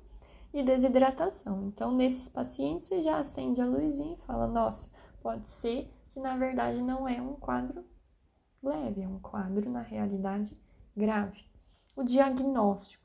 e 0.52 0.62
desidratação. 0.62 1.68
Então, 1.68 1.94
nesses 1.94 2.28
pacientes, 2.28 2.88
você 2.88 3.02
já 3.02 3.18
acende 3.18 3.60
a 3.60 3.66
luzinha 3.66 4.14
e 4.14 4.26
fala: 4.26 4.48
nossa, 4.48 4.88
pode 5.22 5.48
ser 5.48 5.88
que 6.10 6.18
na 6.18 6.36
verdade 6.36 6.82
não 6.82 7.08
é 7.08 7.20
um 7.20 7.34
quadro 7.34 7.84
leve, 8.62 9.02
é 9.02 9.08
um 9.08 9.18
quadro, 9.20 9.70
na 9.70 9.80
realidade, 9.80 10.52
grave. 10.96 11.44
O 11.96 12.02
diagnóstico. 12.02 12.99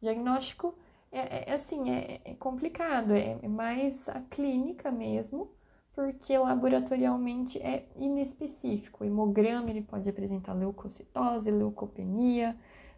Diagnóstico 0.00 0.74
é, 1.12 1.50
é 1.50 1.54
assim, 1.54 1.90
é, 1.90 2.20
é 2.24 2.34
complicado, 2.34 3.12
é, 3.12 3.38
é 3.42 3.48
mais 3.48 4.08
a 4.08 4.20
clínica 4.20 4.90
mesmo, 4.90 5.50
porque 5.92 6.38
laboratorialmente 6.38 7.58
é 7.58 7.86
inespecífico. 7.96 9.02
O 9.02 9.06
hemograma 9.06 9.70
ele 9.70 9.82
pode 9.82 10.08
apresentar 10.08 10.54
leucocitose, 10.54 11.50
leucopenia, 11.50 12.56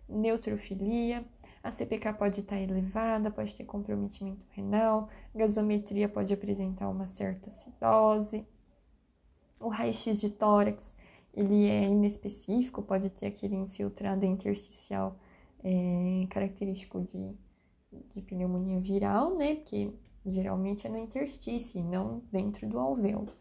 neutrofilia. 0.08 1.24
A 1.62 1.70
CPK 1.70 2.12
pode 2.12 2.40
estar 2.40 2.60
elevada, 2.60 3.30
pode 3.30 3.54
ter 3.54 3.64
comprometimento 3.64 4.44
renal, 4.50 5.08
gasometria 5.34 6.08
pode 6.08 6.34
apresentar 6.34 6.88
uma 6.88 7.06
certa 7.06 7.50
citose. 7.50 8.46
O 9.60 9.68
raio-x 9.68 10.20
de 10.20 10.28
tórax 10.28 10.94
ele 11.32 11.66
é 11.66 11.84
inespecífico, 11.84 12.82
pode 12.82 13.08
ter 13.10 13.26
aquele 13.26 13.54
infiltrado 13.54 14.26
intersticial 14.26 15.16
é, 15.64 16.26
característico 16.30 17.00
de, 17.00 17.36
de 18.14 18.22
pneumonia 18.22 18.80
viral, 18.80 19.36
né? 19.36 19.56
Porque 19.56 19.92
geralmente 20.26 20.86
é 20.86 20.90
no 20.90 20.98
interstício, 20.98 21.82
não 21.82 22.22
dentro 22.30 22.68
do 22.68 22.78
alvéolo. 22.78 23.32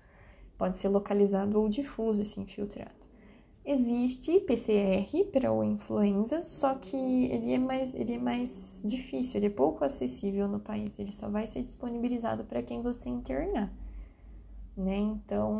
Pode 0.57 0.77
ser 0.77 0.89
localizado 0.89 1.59
ou 1.59 1.67
difuso 1.67 2.21
esse 2.21 2.39
infiltrado. 2.39 3.01
Existe 3.63 4.39
PCR 4.39 5.23
para 5.31 5.53
o 5.53 5.63
influenza, 5.63 6.41
só 6.41 6.75
que 6.75 6.95
ele 6.95 7.53
é 7.53 7.59
mais, 7.59 7.93
ele 7.93 8.13
é 8.13 8.17
mais 8.17 8.81
difícil, 8.83 9.37
ele 9.37 9.47
é 9.47 9.51
pouco 9.51 9.83
acessível 9.83 10.47
no 10.47 10.59
país. 10.59 10.97
Ele 10.97 11.11
só 11.11 11.29
vai 11.29 11.45
ser 11.45 11.61
disponibilizado 11.63 12.43
para 12.43 12.63
quem 12.63 12.81
você 12.81 13.07
internar 13.09 13.71
né? 14.75 14.97
Então 14.97 15.53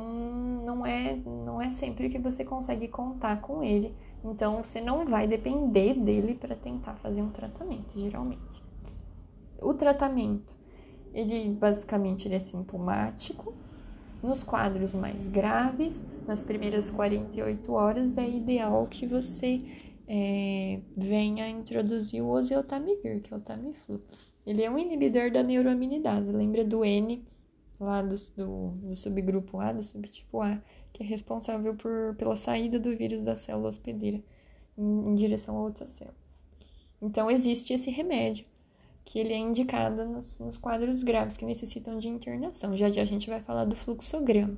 não 0.63 0.85
é 0.85 1.15
não 1.15 1.61
é 1.61 1.69
sempre 1.71 2.09
que 2.09 2.19
você 2.19 2.43
consegue 2.43 2.87
contar 2.87 3.41
com 3.41 3.63
ele. 3.63 3.93
Então 4.23 4.61
você 4.63 4.79
não 4.79 5.05
vai 5.05 5.27
depender 5.27 5.93
dele 5.93 6.35
para 6.35 6.55
tentar 6.55 6.95
fazer 6.95 7.21
um 7.21 7.29
tratamento, 7.29 7.99
geralmente. 7.99 8.63
O 9.59 9.73
tratamento, 9.73 10.55
ele 11.13 11.49
basicamente 11.49 12.27
ele 12.27 12.35
é 12.35 12.39
sintomático. 12.39 13.53
Nos 14.21 14.43
quadros 14.43 14.93
mais 14.93 15.27
graves, 15.27 16.05
nas 16.27 16.43
primeiras 16.43 16.91
48 16.91 17.73
horas, 17.73 18.17
é 18.19 18.29
ideal 18.29 18.85
que 18.85 19.07
você 19.07 19.65
é, 20.07 20.79
venha 20.95 21.49
introduzir 21.49 22.21
o 22.21 22.29
oseltamivir, 22.29 23.21
que 23.21 23.33
é 23.33 23.37
o 23.37 23.39
Tamiflu. 23.39 23.99
Ele 24.45 24.61
é 24.61 24.69
um 24.69 24.77
inibidor 24.77 25.31
da 25.31 25.41
neuroaminidase, 25.41 26.31
lembra 26.31 26.63
do 26.63 26.85
N 26.85 27.25
lá 27.79 28.01
do, 28.01 28.15
do, 28.35 28.67
do, 28.71 28.95
subgrupo 28.95 29.59
A, 29.59 29.73
do 29.73 29.81
subtipo 29.81 30.41
A, 30.41 30.61
que 30.93 31.03
é 31.03 31.05
responsável 31.05 31.75
por, 31.75 32.15
pela 32.15 32.35
saída 32.35 32.79
do 32.79 32.95
vírus 32.95 33.21
da 33.23 33.35
célula 33.35 33.69
hospedeira 33.69 34.21
em, 34.77 35.09
em 35.09 35.15
direção 35.15 35.57
a 35.57 35.61
outras 35.61 35.89
células. 35.89 36.19
Então, 37.01 37.31
existe 37.31 37.73
esse 37.73 37.89
remédio, 37.89 38.45
que 39.03 39.17
ele 39.19 39.33
é 39.33 39.37
indicado 39.37 40.05
nos, 40.05 40.37
nos 40.39 40.57
quadros 40.57 41.03
graves 41.03 41.35
que 41.35 41.45
necessitam 41.45 41.97
de 41.97 42.07
internação. 42.07 42.77
Já 42.77 42.89
já 42.89 43.01
a 43.01 43.05
gente 43.05 43.29
vai 43.29 43.41
falar 43.41 43.65
do 43.65 43.75
fluxograma. 43.75 44.57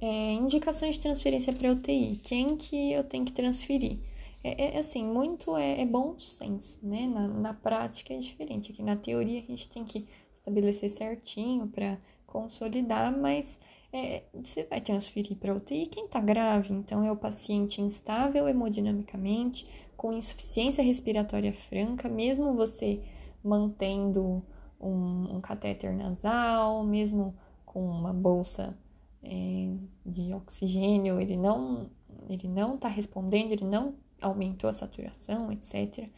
É, 0.00 0.32
indicações 0.32 0.96
de 0.96 1.00
transferência 1.00 1.52
para 1.52 1.72
UTI. 1.72 2.20
Quem 2.22 2.56
que 2.56 2.92
eu 2.92 3.02
tenho 3.04 3.24
que 3.24 3.32
transferir? 3.32 3.98
É, 4.42 4.76
é 4.76 4.78
assim, 4.78 5.02
muito 5.02 5.56
é, 5.56 5.80
é, 5.80 5.86
bom 5.86 6.18
senso, 6.18 6.78
né? 6.82 7.06
Na, 7.06 7.26
na 7.26 7.54
prática 7.54 8.12
é 8.12 8.18
diferente. 8.18 8.70
Aqui 8.70 8.82
na 8.82 8.96
teoria 8.96 9.38
a 9.38 9.42
gente 9.42 9.66
tem 9.70 9.82
que 9.84 10.06
estabelecer 10.34 10.90
certinho 10.90 11.66
para 11.68 11.98
consolidar, 12.26 13.16
mas 13.16 13.58
é, 13.94 14.24
você 14.34 14.64
vai 14.64 14.80
transferir 14.80 15.36
para 15.36 15.54
UTI 15.54 15.86
quem 15.86 16.06
está 16.06 16.18
grave, 16.18 16.74
então 16.74 17.04
é 17.04 17.12
o 17.12 17.16
paciente 17.16 17.80
instável 17.80 18.48
hemodinamicamente, 18.48 19.68
com 19.96 20.12
insuficiência 20.12 20.82
respiratória 20.82 21.52
franca, 21.52 22.08
mesmo 22.08 22.54
você 22.54 23.00
mantendo 23.42 24.42
um, 24.80 25.36
um 25.36 25.40
catéter 25.40 25.94
nasal, 25.94 26.82
mesmo 26.82 27.36
com 27.64 27.86
uma 27.88 28.12
bolsa 28.12 28.76
é, 29.22 29.70
de 30.04 30.34
oxigênio, 30.34 31.20
ele 31.20 31.36
não 31.36 31.88
ele 32.28 32.48
não 32.48 32.74
está 32.74 32.88
respondendo, 32.88 33.52
ele 33.52 33.64
não 33.64 33.94
aumentou 34.20 34.68
a 34.68 34.72
saturação, 34.72 35.52
etc. 35.52 36.08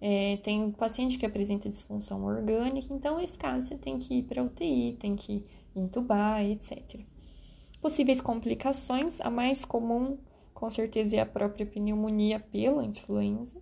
É, 0.00 0.38
tem 0.38 0.70
paciente 0.70 1.18
que 1.18 1.26
apresenta 1.26 1.68
disfunção 1.68 2.24
orgânica, 2.24 2.92
então, 2.92 3.18
nesse 3.18 3.36
caso, 3.36 3.68
você 3.68 3.76
tem 3.76 3.98
que 3.98 4.14
ir 4.14 4.22
para 4.22 4.42
UTI, 4.42 4.96
tem 4.98 5.14
que 5.14 5.44
entubar, 5.74 6.44
etc. 6.44 7.00
Possíveis 7.80 8.20
complicações, 8.20 9.20
a 9.20 9.28
mais 9.28 9.64
comum, 9.64 10.18
com 10.54 10.70
certeza, 10.70 11.16
é 11.16 11.20
a 11.20 11.26
própria 11.26 11.66
pneumonia 11.66 12.38
pela 12.38 12.84
influenza. 12.84 13.60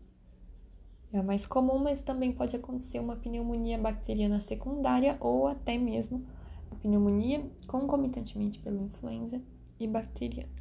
É 1.13 1.19
a 1.19 1.23
mais 1.23 1.47
comum, 1.47 1.79
mas 1.79 2.03
também 2.03 2.31
pode 2.31 2.55
acontecer 2.55 3.01
uma 3.01 3.17
pneumonia 3.17 3.79
bacteriana 3.79 4.41
secundária 4.41 5.17
ou 5.21 5.49
até 5.49 5.77
mesmo 5.77 6.25
a 6.71 6.75
pneumonia 6.77 7.45
concomitantemente 7.67 8.59
pela 8.61 8.81
influenza 8.81 9.41
e 9.79 9.87
bacteriana. 9.87 10.61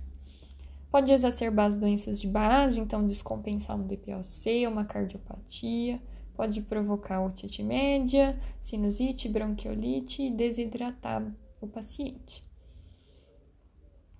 Pode 0.89 1.11
exacerbar 1.11 1.67
as 1.67 1.75
doenças 1.75 2.19
de 2.19 2.27
base, 2.27 2.79
então 2.79 3.05
descompensar 3.05 3.77
um 3.77 3.85
DPOC, 3.85 4.65
uma 4.65 4.85
cardiopatia, 4.85 6.01
pode 6.39 6.61
provocar 6.61 7.19
otite 7.19 7.61
média, 7.61 8.41
sinusite, 8.61 9.27
bronquiolite 9.27 10.21
e 10.21 10.31
desidratar 10.31 11.21
o 11.59 11.67
paciente. 11.67 12.41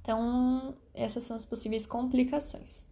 Então, 0.02 0.76
essas 0.94 1.24
são 1.24 1.38
as 1.38 1.46
possíveis 1.46 1.88
complicações. 1.88 2.86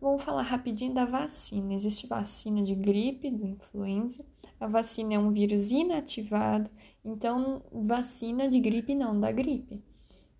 Vamos 0.00 0.22
falar 0.22 0.40
rapidinho 0.40 0.94
da 0.94 1.04
vacina. 1.04 1.74
Existe 1.74 2.06
vacina 2.06 2.62
de 2.62 2.74
gripe, 2.74 3.30
do 3.30 3.46
influenza. 3.46 4.24
A 4.58 4.66
vacina 4.66 5.12
é 5.12 5.18
um 5.18 5.30
vírus 5.30 5.70
inativado, 5.70 6.70
então 7.04 7.60
vacina 7.70 8.48
de 8.48 8.58
gripe 8.60 8.94
não 8.94 9.20
da 9.20 9.30
gripe 9.30 9.84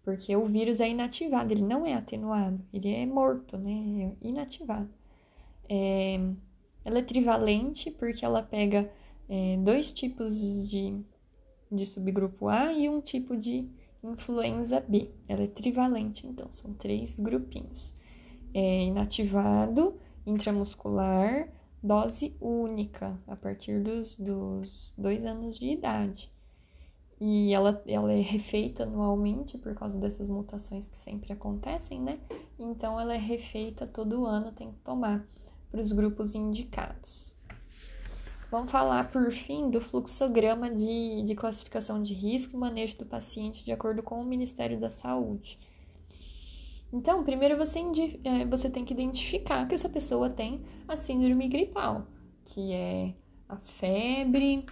porque 0.03 0.35
o 0.35 0.47
vírus 0.47 0.81
é 0.81 0.89
inativado, 0.89 1.53
ele 1.53 1.61
não 1.61 1.85
é 1.85 1.93
atenuado, 1.93 2.59
ele 2.73 2.91
é 2.91 3.05
morto, 3.05 3.59
né? 3.59 4.17
É 4.23 4.27
inativado. 4.27 4.89
É, 5.69 6.19
ela 6.89 7.01
é 7.01 7.03
trivalente 7.03 7.91
porque 7.91 8.25
ela 8.25 8.43
pega 8.43 8.91
é, 9.29 9.59
dois 9.59 9.93
tipos 9.93 10.35
de, 10.67 10.99
de 11.71 11.85
subgrupo 11.85 12.49
A 12.49 12.73
e 12.73 12.89
um 12.89 12.99
tipo 12.99 13.37
de 13.37 13.69
influenza 14.03 14.81
B. 14.81 15.11
Ela 15.29 15.43
é 15.43 15.47
trivalente, 15.47 16.27
então, 16.27 16.49
são 16.51 16.73
três 16.73 17.21
grupinhos. 17.21 17.95
É 18.55 18.85
inativado, 18.85 19.99
intramuscular, 20.25 21.51
dose 21.83 22.35
única, 22.41 23.21
a 23.27 23.37
partir 23.37 23.83
dos, 23.83 24.17
dos 24.17 24.95
dois 24.97 25.27
anos 25.27 25.59
de 25.59 25.67
idade. 25.67 26.33
E 27.21 27.53
ela, 27.53 27.83
ela 27.87 28.15
é 28.15 28.21
refeita 28.23 28.85
anualmente 28.85 29.59
por 29.59 29.75
causa 29.75 29.99
dessas 29.99 30.31
mutações 30.31 30.89
que 30.89 30.97
sempre 30.97 31.35
acontecem, 31.35 32.01
né? 32.01 32.19
Então 32.59 32.99
ela 32.99 33.15
é 33.15 33.19
refeita 33.19 33.87
todo 33.87 34.25
ano, 34.25 34.53
tem 34.53 34.73
que 34.73 34.79
tomar 34.79 35.29
para 35.71 35.81
os 35.81 35.93
grupos 35.93 36.35
indicados. 36.35 37.37
Vamos 38.51 38.71
falar, 38.71 39.11
por 39.11 39.31
fim, 39.31 39.71
do 39.71 39.79
fluxograma 39.79 40.71
de, 40.71 41.23
de 41.23 41.35
classificação 41.35 42.03
de 42.03 42.15
risco 42.15 42.57
e 42.57 42.59
manejo 42.59 42.97
do 42.97 43.05
paciente 43.05 43.63
de 43.63 43.73
acordo 43.73 44.03
com 44.03 44.21
o 44.21 44.25
Ministério 44.25 44.81
da 44.81 44.89
Saúde. 44.89 45.59
Então, 46.91 47.23
primeiro 47.23 47.59
você, 47.59 47.81
é, 48.25 48.47
você 48.47 48.71
tem 48.71 48.87
que 48.87 48.95
identificar 48.95 49.69
que 49.69 49.75
essa 49.75 49.89
pessoa 49.89 50.31
tem 50.31 50.63
a 50.87 50.97
síndrome 50.97 51.47
gripal, 51.47 52.07
que 52.47 52.73
é 52.73 53.13
a 53.47 53.59
febre, 53.59 54.65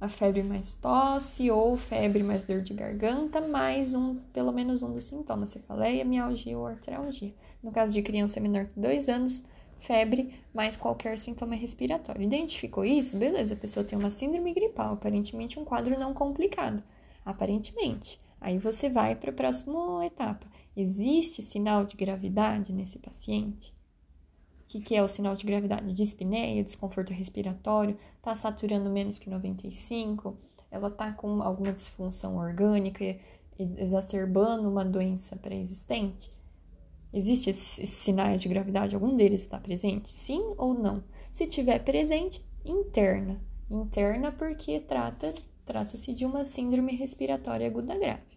a 0.00 0.08
febre 0.08 0.42
mais 0.42 0.74
tosse 0.74 1.48
ou 1.48 1.76
febre 1.76 2.24
mais 2.24 2.42
dor 2.42 2.60
de 2.60 2.74
garganta, 2.74 3.40
mais 3.40 3.94
um, 3.94 4.16
pelo 4.32 4.50
menos 4.50 4.82
um 4.82 4.92
dos 4.92 5.04
sintomas, 5.04 5.50
cefaleia, 5.50 6.04
mialgia 6.04 6.58
ou 6.58 6.66
artralgia. 6.66 7.32
No 7.62 7.70
caso 7.70 7.92
de 7.92 8.02
criança 8.02 8.40
menor 8.40 8.66
que 8.66 8.80
2 8.80 9.08
anos, 9.08 9.42
febre, 9.78 10.34
mais 10.54 10.76
qualquer 10.76 11.18
sintoma 11.18 11.54
respiratório. 11.54 12.22
Identificou 12.22 12.84
isso? 12.84 13.16
Beleza, 13.16 13.54
a 13.54 13.56
pessoa 13.56 13.84
tem 13.84 13.98
uma 13.98 14.10
síndrome 14.10 14.52
gripal, 14.52 14.94
aparentemente 14.94 15.58
um 15.58 15.64
quadro 15.64 15.98
não 15.98 16.14
complicado. 16.14 16.82
Aparentemente. 17.24 18.20
Aí 18.40 18.58
você 18.58 18.88
vai 18.88 19.14
para 19.14 19.30
a 19.30 19.34
próxima 19.34 20.04
etapa. 20.04 20.46
Existe 20.76 21.42
sinal 21.42 21.84
de 21.84 21.96
gravidade 21.96 22.72
nesse 22.72 22.98
paciente? 22.98 23.72
O 24.62 24.66
que, 24.66 24.80
que 24.80 24.96
é 24.96 25.02
o 25.02 25.08
sinal 25.08 25.36
de 25.36 25.44
gravidade? 25.44 25.92
Dispneia, 25.92 26.64
desconforto 26.64 27.12
respiratório, 27.12 27.96
está 28.16 28.34
saturando 28.34 28.88
menos 28.88 29.18
que 29.18 29.28
95, 29.28 30.36
ela 30.70 30.88
está 30.88 31.12
com 31.12 31.42
alguma 31.42 31.72
disfunção 31.72 32.38
orgânica, 32.38 33.16
exacerbando 33.58 34.68
uma 34.68 34.84
doença 34.84 35.36
pré-existente? 35.36 36.32
Existem 37.12 37.50
esses 37.50 37.88
sinais 37.88 38.40
de 38.40 38.48
gravidade? 38.48 38.94
Algum 38.94 39.14
deles 39.14 39.42
está 39.42 39.58
presente? 39.58 40.10
Sim 40.10 40.54
ou 40.56 40.72
não? 40.72 41.04
Se 41.32 41.46
tiver 41.46 41.78
presente, 41.80 42.44
interna. 42.64 43.40
Interna 43.70 44.32
porque 44.32 44.80
trata 44.80 45.34
trata-se 45.64 46.12
de 46.12 46.24
uma 46.26 46.44
síndrome 46.44 46.94
respiratória 46.94 47.66
aguda 47.66 47.96
grave. 47.96 48.32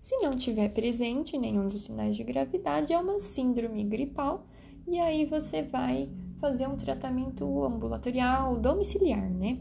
Se 0.00 0.16
não 0.18 0.32
tiver 0.32 0.68
presente 0.68 1.38
nenhum 1.38 1.66
dos 1.68 1.84
sinais 1.84 2.16
de 2.16 2.24
gravidade, 2.24 2.92
é 2.92 2.98
uma 2.98 3.20
síndrome 3.20 3.84
gripal 3.84 4.46
e 4.86 4.98
aí 4.98 5.24
você 5.24 5.62
vai 5.62 6.10
fazer 6.38 6.66
um 6.66 6.76
tratamento 6.76 7.64
ambulatorial 7.64 8.56
domiciliar, 8.56 9.30
né? 9.30 9.60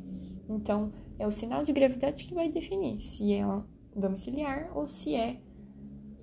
Então, 0.49 0.91
é 1.19 1.27
o 1.27 1.31
sinal 1.31 1.63
de 1.63 1.71
gravidade 1.71 2.25
que 2.25 2.33
vai 2.33 2.49
definir 2.49 2.99
se 2.99 3.33
é 3.33 3.43
domiciliar 3.95 4.71
ou 4.75 4.87
se 4.87 5.13
é, 5.13 5.39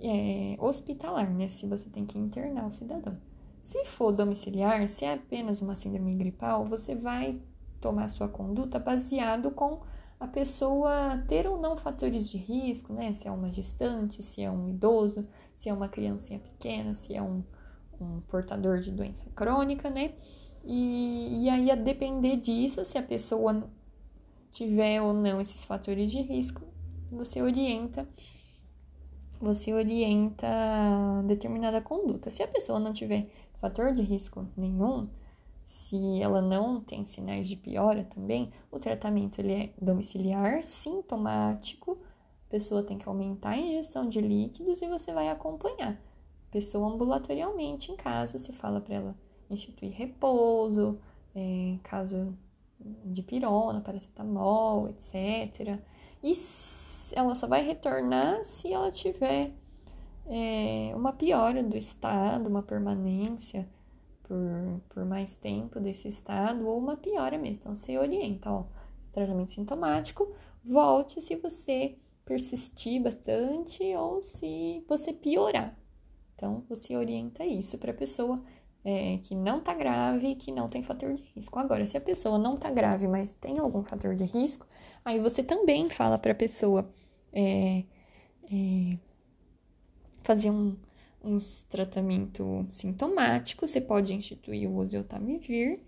é 0.00 0.56
hospitalar, 0.58 1.30
né? 1.32 1.48
Se 1.48 1.66
você 1.66 1.88
tem 1.88 2.06
que 2.06 2.18
internar 2.18 2.66
o 2.66 2.70
cidadão. 2.70 3.16
Se 3.62 3.84
for 3.84 4.12
domiciliar, 4.12 4.88
se 4.88 5.04
é 5.04 5.14
apenas 5.14 5.60
uma 5.60 5.76
síndrome 5.76 6.14
gripal, 6.14 6.64
você 6.64 6.94
vai 6.94 7.40
tomar 7.80 8.08
sua 8.08 8.28
conduta 8.28 8.78
baseado 8.78 9.50
com 9.50 9.80
a 10.18 10.26
pessoa 10.26 11.22
ter 11.28 11.46
ou 11.46 11.60
não 11.60 11.76
fatores 11.76 12.28
de 12.28 12.38
risco, 12.38 12.92
né? 12.92 13.12
Se 13.12 13.28
é 13.28 13.30
uma 13.30 13.50
gestante, 13.50 14.22
se 14.22 14.42
é 14.42 14.50
um 14.50 14.68
idoso, 14.68 15.28
se 15.54 15.68
é 15.68 15.72
uma 15.72 15.88
criancinha 15.88 16.40
pequena, 16.40 16.94
se 16.94 17.14
é 17.14 17.22
um, 17.22 17.44
um 18.00 18.20
portador 18.22 18.80
de 18.80 18.90
doença 18.90 19.24
crônica, 19.34 19.88
né? 19.90 20.14
E, 20.64 21.44
e 21.44 21.48
aí, 21.48 21.70
a 21.70 21.74
depender 21.74 22.36
disso, 22.36 22.84
se 22.84 22.98
a 22.98 23.02
pessoa 23.02 23.68
tiver 24.50 25.00
ou 25.00 25.12
não 25.12 25.40
esses 25.40 25.64
fatores 25.64 26.10
de 26.10 26.20
risco, 26.20 26.62
você 27.10 27.40
orienta 27.40 28.08
você 29.40 29.72
orienta 29.72 30.46
determinada 31.26 31.80
conduta. 31.80 32.30
Se 32.30 32.42
a 32.42 32.48
pessoa 32.48 32.80
não 32.80 32.92
tiver 32.92 33.26
fator 33.60 33.92
de 33.92 34.02
risco 34.02 34.46
nenhum, 34.56 35.08
se 35.64 36.20
ela 36.20 36.40
não 36.40 36.80
tem 36.80 37.04
sinais 37.06 37.46
de 37.46 37.56
piora 37.56 38.04
também, 38.04 38.50
o 38.70 38.78
tratamento 38.78 39.38
ele 39.40 39.52
é 39.52 39.72
domiciliar, 39.80 40.64
sintomático. 40.64 41.98
A 42.46 42.50
pessoa 42.50 42.82
tem 42.82 42.98
que 42.98 43.08
aumentar 43.08 43.50
a 43.50 43.58
ingestão 43.58 44.08
de 44.08 44.20
líquidos 44.20 44.80
e 44.80 44.88
você 44.88 45.12
vai 45.12 45.28
acompanhar. 45.28 45.92
A 46.48 46.52
pessoa 46.52 46.88
ambulatorialmente 46.88 47.92
em 47.92 47.96
casa, 47.96 48.38
se 48.38 48.52
fala 48.52 48.80
para 48.80 48.94
ela 48.94 49.16
instituir 49.50 49.92
repouso, 49.92 50.98
é, 51.34 51.78
caso 51.82 52.34
de 53.04 53.22
pirona, 53.22 53.80
paracetamol, 53.80 54.88
etc. 54.88 55.78
E 56.22 56.34
ela 57.12 57.34
só 57.34 57.46
vai 57.46 57.62
retornar 57.62 58.44
se 58.44 58.72
ela 58.72 58.90
tiver 58.90 59.52
é, 60.26 60.92
uma 60.94 61.12
piora 61.12 61.62
do 61.62 61.76
estado, 61.76 62.48
uma 62.48 62.62
permanência 62.62 63.64
por, 64.22 64.80
por 64.90 65.04
mais 65.04 65.34
tempo 65.34 65.80
desse 65.80 66.08
estado 66.08 66.66
ou 66.66 66.78
uma 66.78 66.96
piora 66.96 67.38
mesmo. 67.38 67.58
Então, 67.60 67.76
você 67.76 67.96
orienta, 67.96 68.50
ó, 68.50 68.64
tratamento 69.12 69.50
sintomático, 69.50 70.30
volte 70.62 71.20
se 71.20 71.34
você 71.36 71.96
persistir 72.24 73.02
bastante 73.02 73.82
ou 73.96 74.22
se 74.22 74.84
você 74.86 75.12
piorar. 75.12 75.74
Então, 76.34 76.62
você 76.68 76.94
orienta 76.94 77.44
isso 77.44 77.78
para 77.78 77.90
a 77.90 77.94
pessoa 77.94 78.40
é, 78.84 79.18
que 79.18 79.34
não 79.34 79.60
tá 79.60 79.74
grave, 79.74 80.36
que 80.36 80.52
não 80.52 80.68
tem 80.68 80.82
fator 80.82 81.14
de 81.14 81.22
risco. 81.34 81.58
Agora, 81.58 81.84
se 81.86 81.96
a 81.96 82.00
pessoa 82.00 82.38
não 82.38 82.56
tá 82.56 82.70
grave, 82.70 83.08
mas 83.08 83.32
tem 83.32 83.58
algum 83.58 83.82
fator 83.82 84.14
de 84.14 84.24
risco, 84.24 84.66
aí 85.08 85.18
você 85.18 85.42
também 85.42 85.88
fala 85.88 86.18
para 86.18 86.32
a 86.32 86.34
pessoa 86.34 86.86
é, 87.32 87.82
é, 88.52 88.98
fazer 90.22 90.50
um, 90.50 90.76
uns 91.24 91.62
tratamento 91.62 92.66
sintomático, 92.70 93.66
você 93.66 93.80
pode 93.80 94.12
instituir 94.12 94.68
o 94.68 94.76
oseltamivir, 94.76 95.80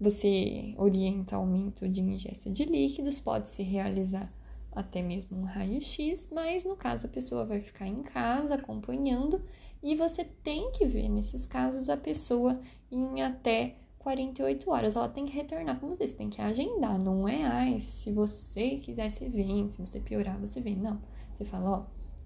você 0.00 0.74
orienta 0.78 1.36
aumento 1.36 1.86
de 1.86 2.00
ingesta 2.00 2.50
de 2.50 2.64
líquidos, 2.64 3.20
pode-se 3.20 3.62
realizar 3.62 4.32
até 4.72 5.02
mesmo 5.02 5.36
um 5.36 5.44
raio-x, 5.44 6.30
mas 6.32 6.64
no 6.64 6.76
caso 6.76 7.06
a 7.06 7.10
pessoa 7.10 7.44
vai 7.44 7.60
ficar 7.60 7.86
em 7.86 8.02
casa 8.02 8.54
acompanhando 8.54 9.44
e 9.82 9.94
você 9.94 10.24
tem 10.24 10.72
que 10.72 10.86
ver 10.86 11.10
nesses 11.10 11.44
casos 11.44 11.90
a 11.90 11.96
pessoa 11.96 12.58
em 12.90 13.20
até 13.20 13.76
48 14.00 14.70
horas. 14.70 14.96
Ela 14.96 15.08
tem 15.08 15.24
que 15.24 15.32
retornar 15.32 15.78
com 15.78 15.88
você, 15.88 16.08
você 16.08 16.14
tem 16.14 16.28
que 16.28 16.42
agendar, 16.42 16.98
não 16.98 17.28
é, 17.28 17.44
ai, 17.44 17.80
se 17.80 18.10
você 18.10 18.76
quiser, 18.76 19.10
você 19.10 19.28
vem, 19.28 19.68
se 19.68 19.80
você 19.80 20.00
piorar, 20.00 20.38
você 20.38 20.60
vem. 20.60 20.76
Não, 20.76 21.00
você 21.32 21.44
fala, 21.44 21.70
ó, 21.70 21.84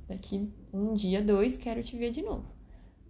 daqui 0.08 0.50
um 0.72 0.94
dia, 0.94 1.22
dois, 1.22 1.58
quero 1.58 1.82
te 1.82 1.96
ver 1.96 2.10
de 2.10 2.22
novo. 2.22 2.46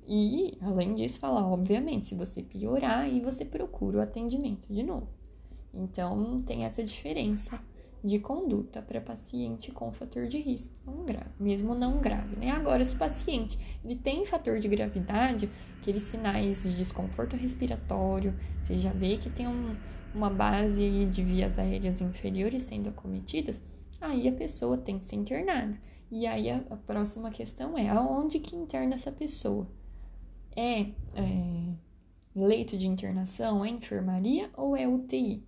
E, 0.07 0.59
além 0.61 0.95
disso, 0.95 1.19
falar, 1.19 1.47
obviamente, 1.47 2.07
se 2.07 2.15
você 2.15 2.43
piorar, 2.43 3.01
aí 3.01 3.21
você 3.21 3.45
procura 3.45 3.99
o 3.99 4.03
atendimento 4.03 4.71
de 4.73 4.83
novo. 4.83 5.09
Então, 5.73 6.43
tem 6.43 6.65
essa 6.65 6.83
diferença 6.83 7.59
de 8.05 8.19
conduta 8.19 8.83
para 8.83 9.01
paciente 9.01 9.73
com 9.73 9.91
fator 9.91 10.27
de 10.27 10.39
risco 10.39 10.75
não 10.85 11.07
grave, 11.07 11.31
mesmo 11.41 11.75
não 11.75 12.01
grave, 12.01 12.37
né? 12.37 12.51
Agora, 12.51 12.85
se 12.85 12.95
o 12.95 12.99
paciente 12.99 13.59
ele 13.83 13.97
tem 13.97 14.27
fator 14.27 14.59
de 14.59 14.69
gravidade, 14.69 15.49
aqueles 15.81 16.03
sinais 16.03 16.63
de 16.63 16.77
desconforto 16.77 17.35
respiratório, 17.35 18.35
você 18.61 18.79
já 18.79 18.93
vê 18.93 19.17
que 19.17 19.31
tem 19.31 19.49
um, 19.49 19.75
uma 20.15 20.29
base 20.29 21.07
de 21.07 21.23
vias 21.23 21.59
aéreas 21.59 22.03
inferiores 22.03 22.65
sendo 22.65 22.91
acometidas, 22.91 23.61
aí 23.99 24.29
a 24.29 24.33
pessoa 24.33 24.77
tem 24.77 24.99
que 24.99 25.07
ser 25.07 25.17
internada. 25.17 25.75
E 26.11 26.27
aí 26.27 26.51
a, 26.51 26.59
a 26.71 26.77
próxima 26.77 27.31
questão 27.31 27.79
é 27.79 27.89
aonde 27.89 28.39
que 28.39 28.55
interna 28.55 28.97
essa 28.97 29.11
pessoa? 29.11 29.67
É, 30.55 30.83
é 31.15 31.75
leito 32.37 32.77
de 32.77 32.87
internação, 32.87 33.65
é 33.65 33.71
enfermaria 33.71 34.51
ou 34.59 34.77
é 34.77 34.87
UTI? 34.87 35.43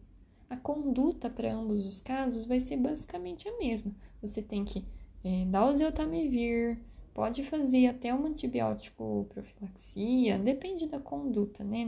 A 0.48 0.56
conduta 0.56 1.28
para 1.28 1.52
ambos 1.52 1.86
os 1.86 2.00
casos 2.00 2.46
vai 2.46 2.60
ser 2.60 2.76
basicamente 2.76 3.48
a 3.48 3.58
mesma. 3.58 3.94
Você 4.22 4.40
tem 4.40 4.64
que 4.64 4.84
é, 5.24 5.44
dar 5.46 5.66
o 5.66 5.76
zeltamivir, 5.76 6.78
pode 7.12 7.42
fazer 7.42 7.88
até 7.88 8.14
uma 8.14 8.28
antibiótico 8.28 9.26
profilaxia, 9.30 10.38
depende 10.38 10.86
da 10.86 11.00
conduta, 11.00 11.64
né? 11.64 11.86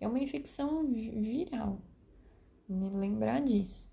É 0.00 0.08
uma 0.08 0.18
infecção 0.18 0.84
viral, 0.84 1.80
né? 2.68 2.90
lembrar 2.94 3.40
disso. 3.42 3.88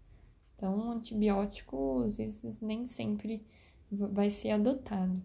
Então, 0.55 0.91
antibiótico 0.91 2.03
às 2.03 2.17
vezes 2.17 2.59
nem 2.59 2.85
sempre 2.85 3.41
vai 3.91 4.29
ser 4.29 4.51
adotado. 4.51 5.21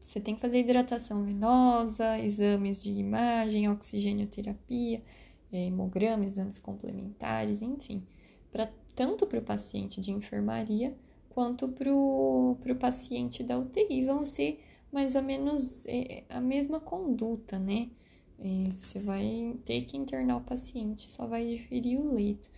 Você 0.00 0.20
tem 0.20 0.36
que 0.36 0.40
fazer 0.40 0.60
hidratação 0.60 1.24
venosa, 1.24 2.18
exames 2.18 2.80
de 2.80 2.92
imagem, 2.92 3.68
oxigênio-terapia, 3.68 4.98
é, 4.98 5.25
hemograma, 5.52 6.24
exames 6.24 6.58
complementares, 6.58 7.62
enfim, 7.62 8.02
para 8.50 8.70
tanto 8.94 9.26
para 9.26 9.38
o 9.38 9.42
paciente 9.42 10.00
de 10.00 10.10
enfermaria 10.10 10.96
quanto 11.30 11.68
para 11.68 11.92
o 11.92 12.76
paciente 12.80 13.42
da 13.42 13.58
UTI 13.58 14.04
vão 14.04 14.24
ser 14.24 14.64
mais 14.90 15.14
ou 15.14 15.22
menos 15.22 15.84
é, 15.86 16.24
a 16.30 16.40
mesma 16.40 16.80
conduta, 16.80 17.58
né? 17.58 17.90
É, 18.38 18.70
você 18.74 18.98
vai 18.98 19.54
ter 19.64 19.82
que 19.82 19.96
internar 19.96 20.36
o 20.38 20.40
paciente, 20.40 21.10
só 21.10 21.26
vai 21.26 21.46
diferir 21.46 21.98
o 21.98 22.14
leito. 22.14 22.50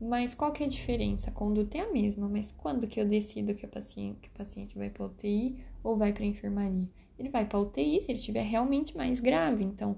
Mas 0.00 0.34
qual 0.34 0.52
que 0.52 0.62
é 0.62 0.66
a 0.66 0.68
diferença? 0.68 1.30
A 1.30 1.32
conduta 1.32 1.78
é 1.78 1.80
a 1.80 1.92
mesma, 1.92 2.28
mas 2.28 2.52
quando 2.58 2.86
que 2.86 3.00
eu 3.00 3.06
decido 3.06 3.54
que 3.54 3.64
o 3.64 3.68
paciente, 3.68 4.18
que 4.20 4.28
o 4.28 4.32
paciente 4.32 4.76
vai 4.76 4.90
para 4.90 5.06
UTI 5.06 5.56
ou 5.82 5.96
vai 5.96 6.12
para 6.12 6.24
enfermaria? 6.24 6.88
Ele 7.18 7.28
vai 7.30 7.46
para 7.46 7.58
UTI 7.58 8.02
se 8.02 8.10
ele 8.10 8.18
estiver 8.18 8.42
realmente 8.42 8.96
mais 8.96 9.20
grave, 9.20 9.64
então 9.64 9.96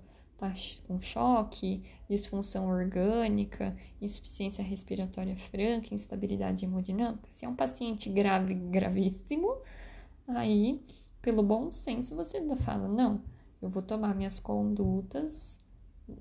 com 0.86 1.00
choque, 1.00 1.82
disfunção 2.08 2.68
orgânica, 2.68 3.76
insuficiência 4.00 4.62
respiratória 4.62 5.36
franca, 5.36 5.94
instabilidade 5.94 6.64
hemodinâmica. 6.64 7.28
Se 7.32 7.44
é 7.44 7.48
um 7.48 7.56
paciente 7.56 8.08
grave, 8.08 8.54
gravíssimo, 8.54 9.56
aí, 10.28 10.80
pelo 11.20 11.42
bom 11.42 11.70
senso, 11.70 12.14
você 12.14 12.40
fala: 12.56 12.86
não, 12.86 13.22
eu 13.60 13.68
vou 13.68 13.82
tomar 13.82 14.14
minhas 14.14 14.38
condutas 14.38 15.60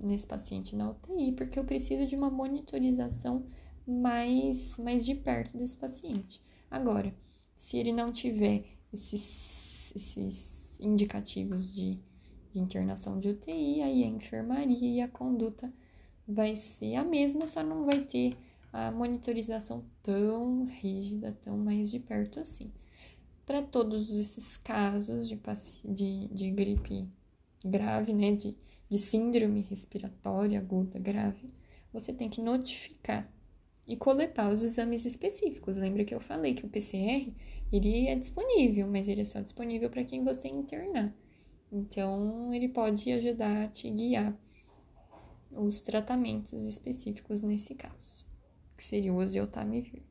nesse 0.00 0.26
paciente 0.26 0.74
na 0.74 0.90
UTI, 0.90 1.32
porque 1.32 1.58
eu 1.58 1.64
preciso 1.64 2.06
de 2.06 2.16
uma 2.16 2.28
monitorização 2.28 3.46
mais, 3.86 4.76
mais 4.76 5.04
de 5.04 5.14
perto 5.14 5.56
desse 5.56 5.78
paciente. 5.78 6.42
Agora, 6.70 7.14
se 7.56 7.78
ele 7.78 7.92
não 7.92 8.12
tiver 8.12 8.64
esses, 8.92 9.92
esses 9.94 10.78
indicativos 10.80 11.72
de, 11.72 11.98
de 12.52 12.60
internação 12.60 13.18
de 13.18 13.28
UTI, 13.28 13.82
aí 13.82 14.04
a 14.04 14.06
enfermaria 14.06 14.88
e 14.96 15.00
a 15.00 15.08
conduta 15.08 15.72
vai 16.26 16.54
ser 16.54 16.96
a 16.96 17.04
mesma, 17.04 17.46
só 17.46 17.62
não 17.62 17.84
vai 17.84 18.00
ter 18.00 18.36
a 18.72 18.90
monitorização 18.90 19.84
tão 20.02 20.64
rígida, 20.64 21.32
tão 21.42 21.56
mais 21.56 21.90
de 21.90 21.98
perto 21.98 22.40
assim. 22.40 22.70
Para 23.46 23.62
todos 23.62 24.10
esses 24.10 24.56
casos 24.58 25.28
de, 25.28 25.40
de, 25.84 26.28
de 26.28 26.50
gripe 26.50 27.08
grave, 27.64 28.12
né, 28.12 28.32
de, 28.32 28.54
de 28.88 28.98
síndrome 28.98 29.62
respiratória 29.62 30.58
aguda 30.58 30.98
grave, 30.98 31.48
você 31.92 32.12
tem 32.12 32.28
que 32.28 32.42
notificar 32.42 33.30
e 33.86 33.96
coletar 33.96 34.52
os 34.52 34.62
exames 34.62 35.06
específicos. 35.06 35.76
Lembra 35.76 36.04
que 36.04 36.14
eu 36.14 36.20
falei 36.20 36.54
que 36.54 36.66
o 36.66 36.68
PCR 36.68 37.32
ele 37.72 38.06
é 38.06 38.14
disponível, 38.14 38.86
mas 38.86 39.08
ele 39.08 39.22
é 39.22 39.24
só 39.24 39.40
disponível 39.40 39.88
para 39.88 40.04
quem 40.04 40.22
você 40.22 40.48
internar. 40.48 41.14
Então, 41.70 42.52
ele 42.52 42.68
pode 42.68 43.10
ajudar 43.12 43.64
a 43.64 43.68
te 43.68 43.90
guiar 43.90 44.34
os 45.50 45.80
tratamentos 45.80 46.62
específicos 46.64 47.42
nesse 47.42 47.74
caso, 47.74 48.26
que 48.76 48.84
seria 48.84 49.12
o 49.12 49.16
oseltamivir. 49.16 50.02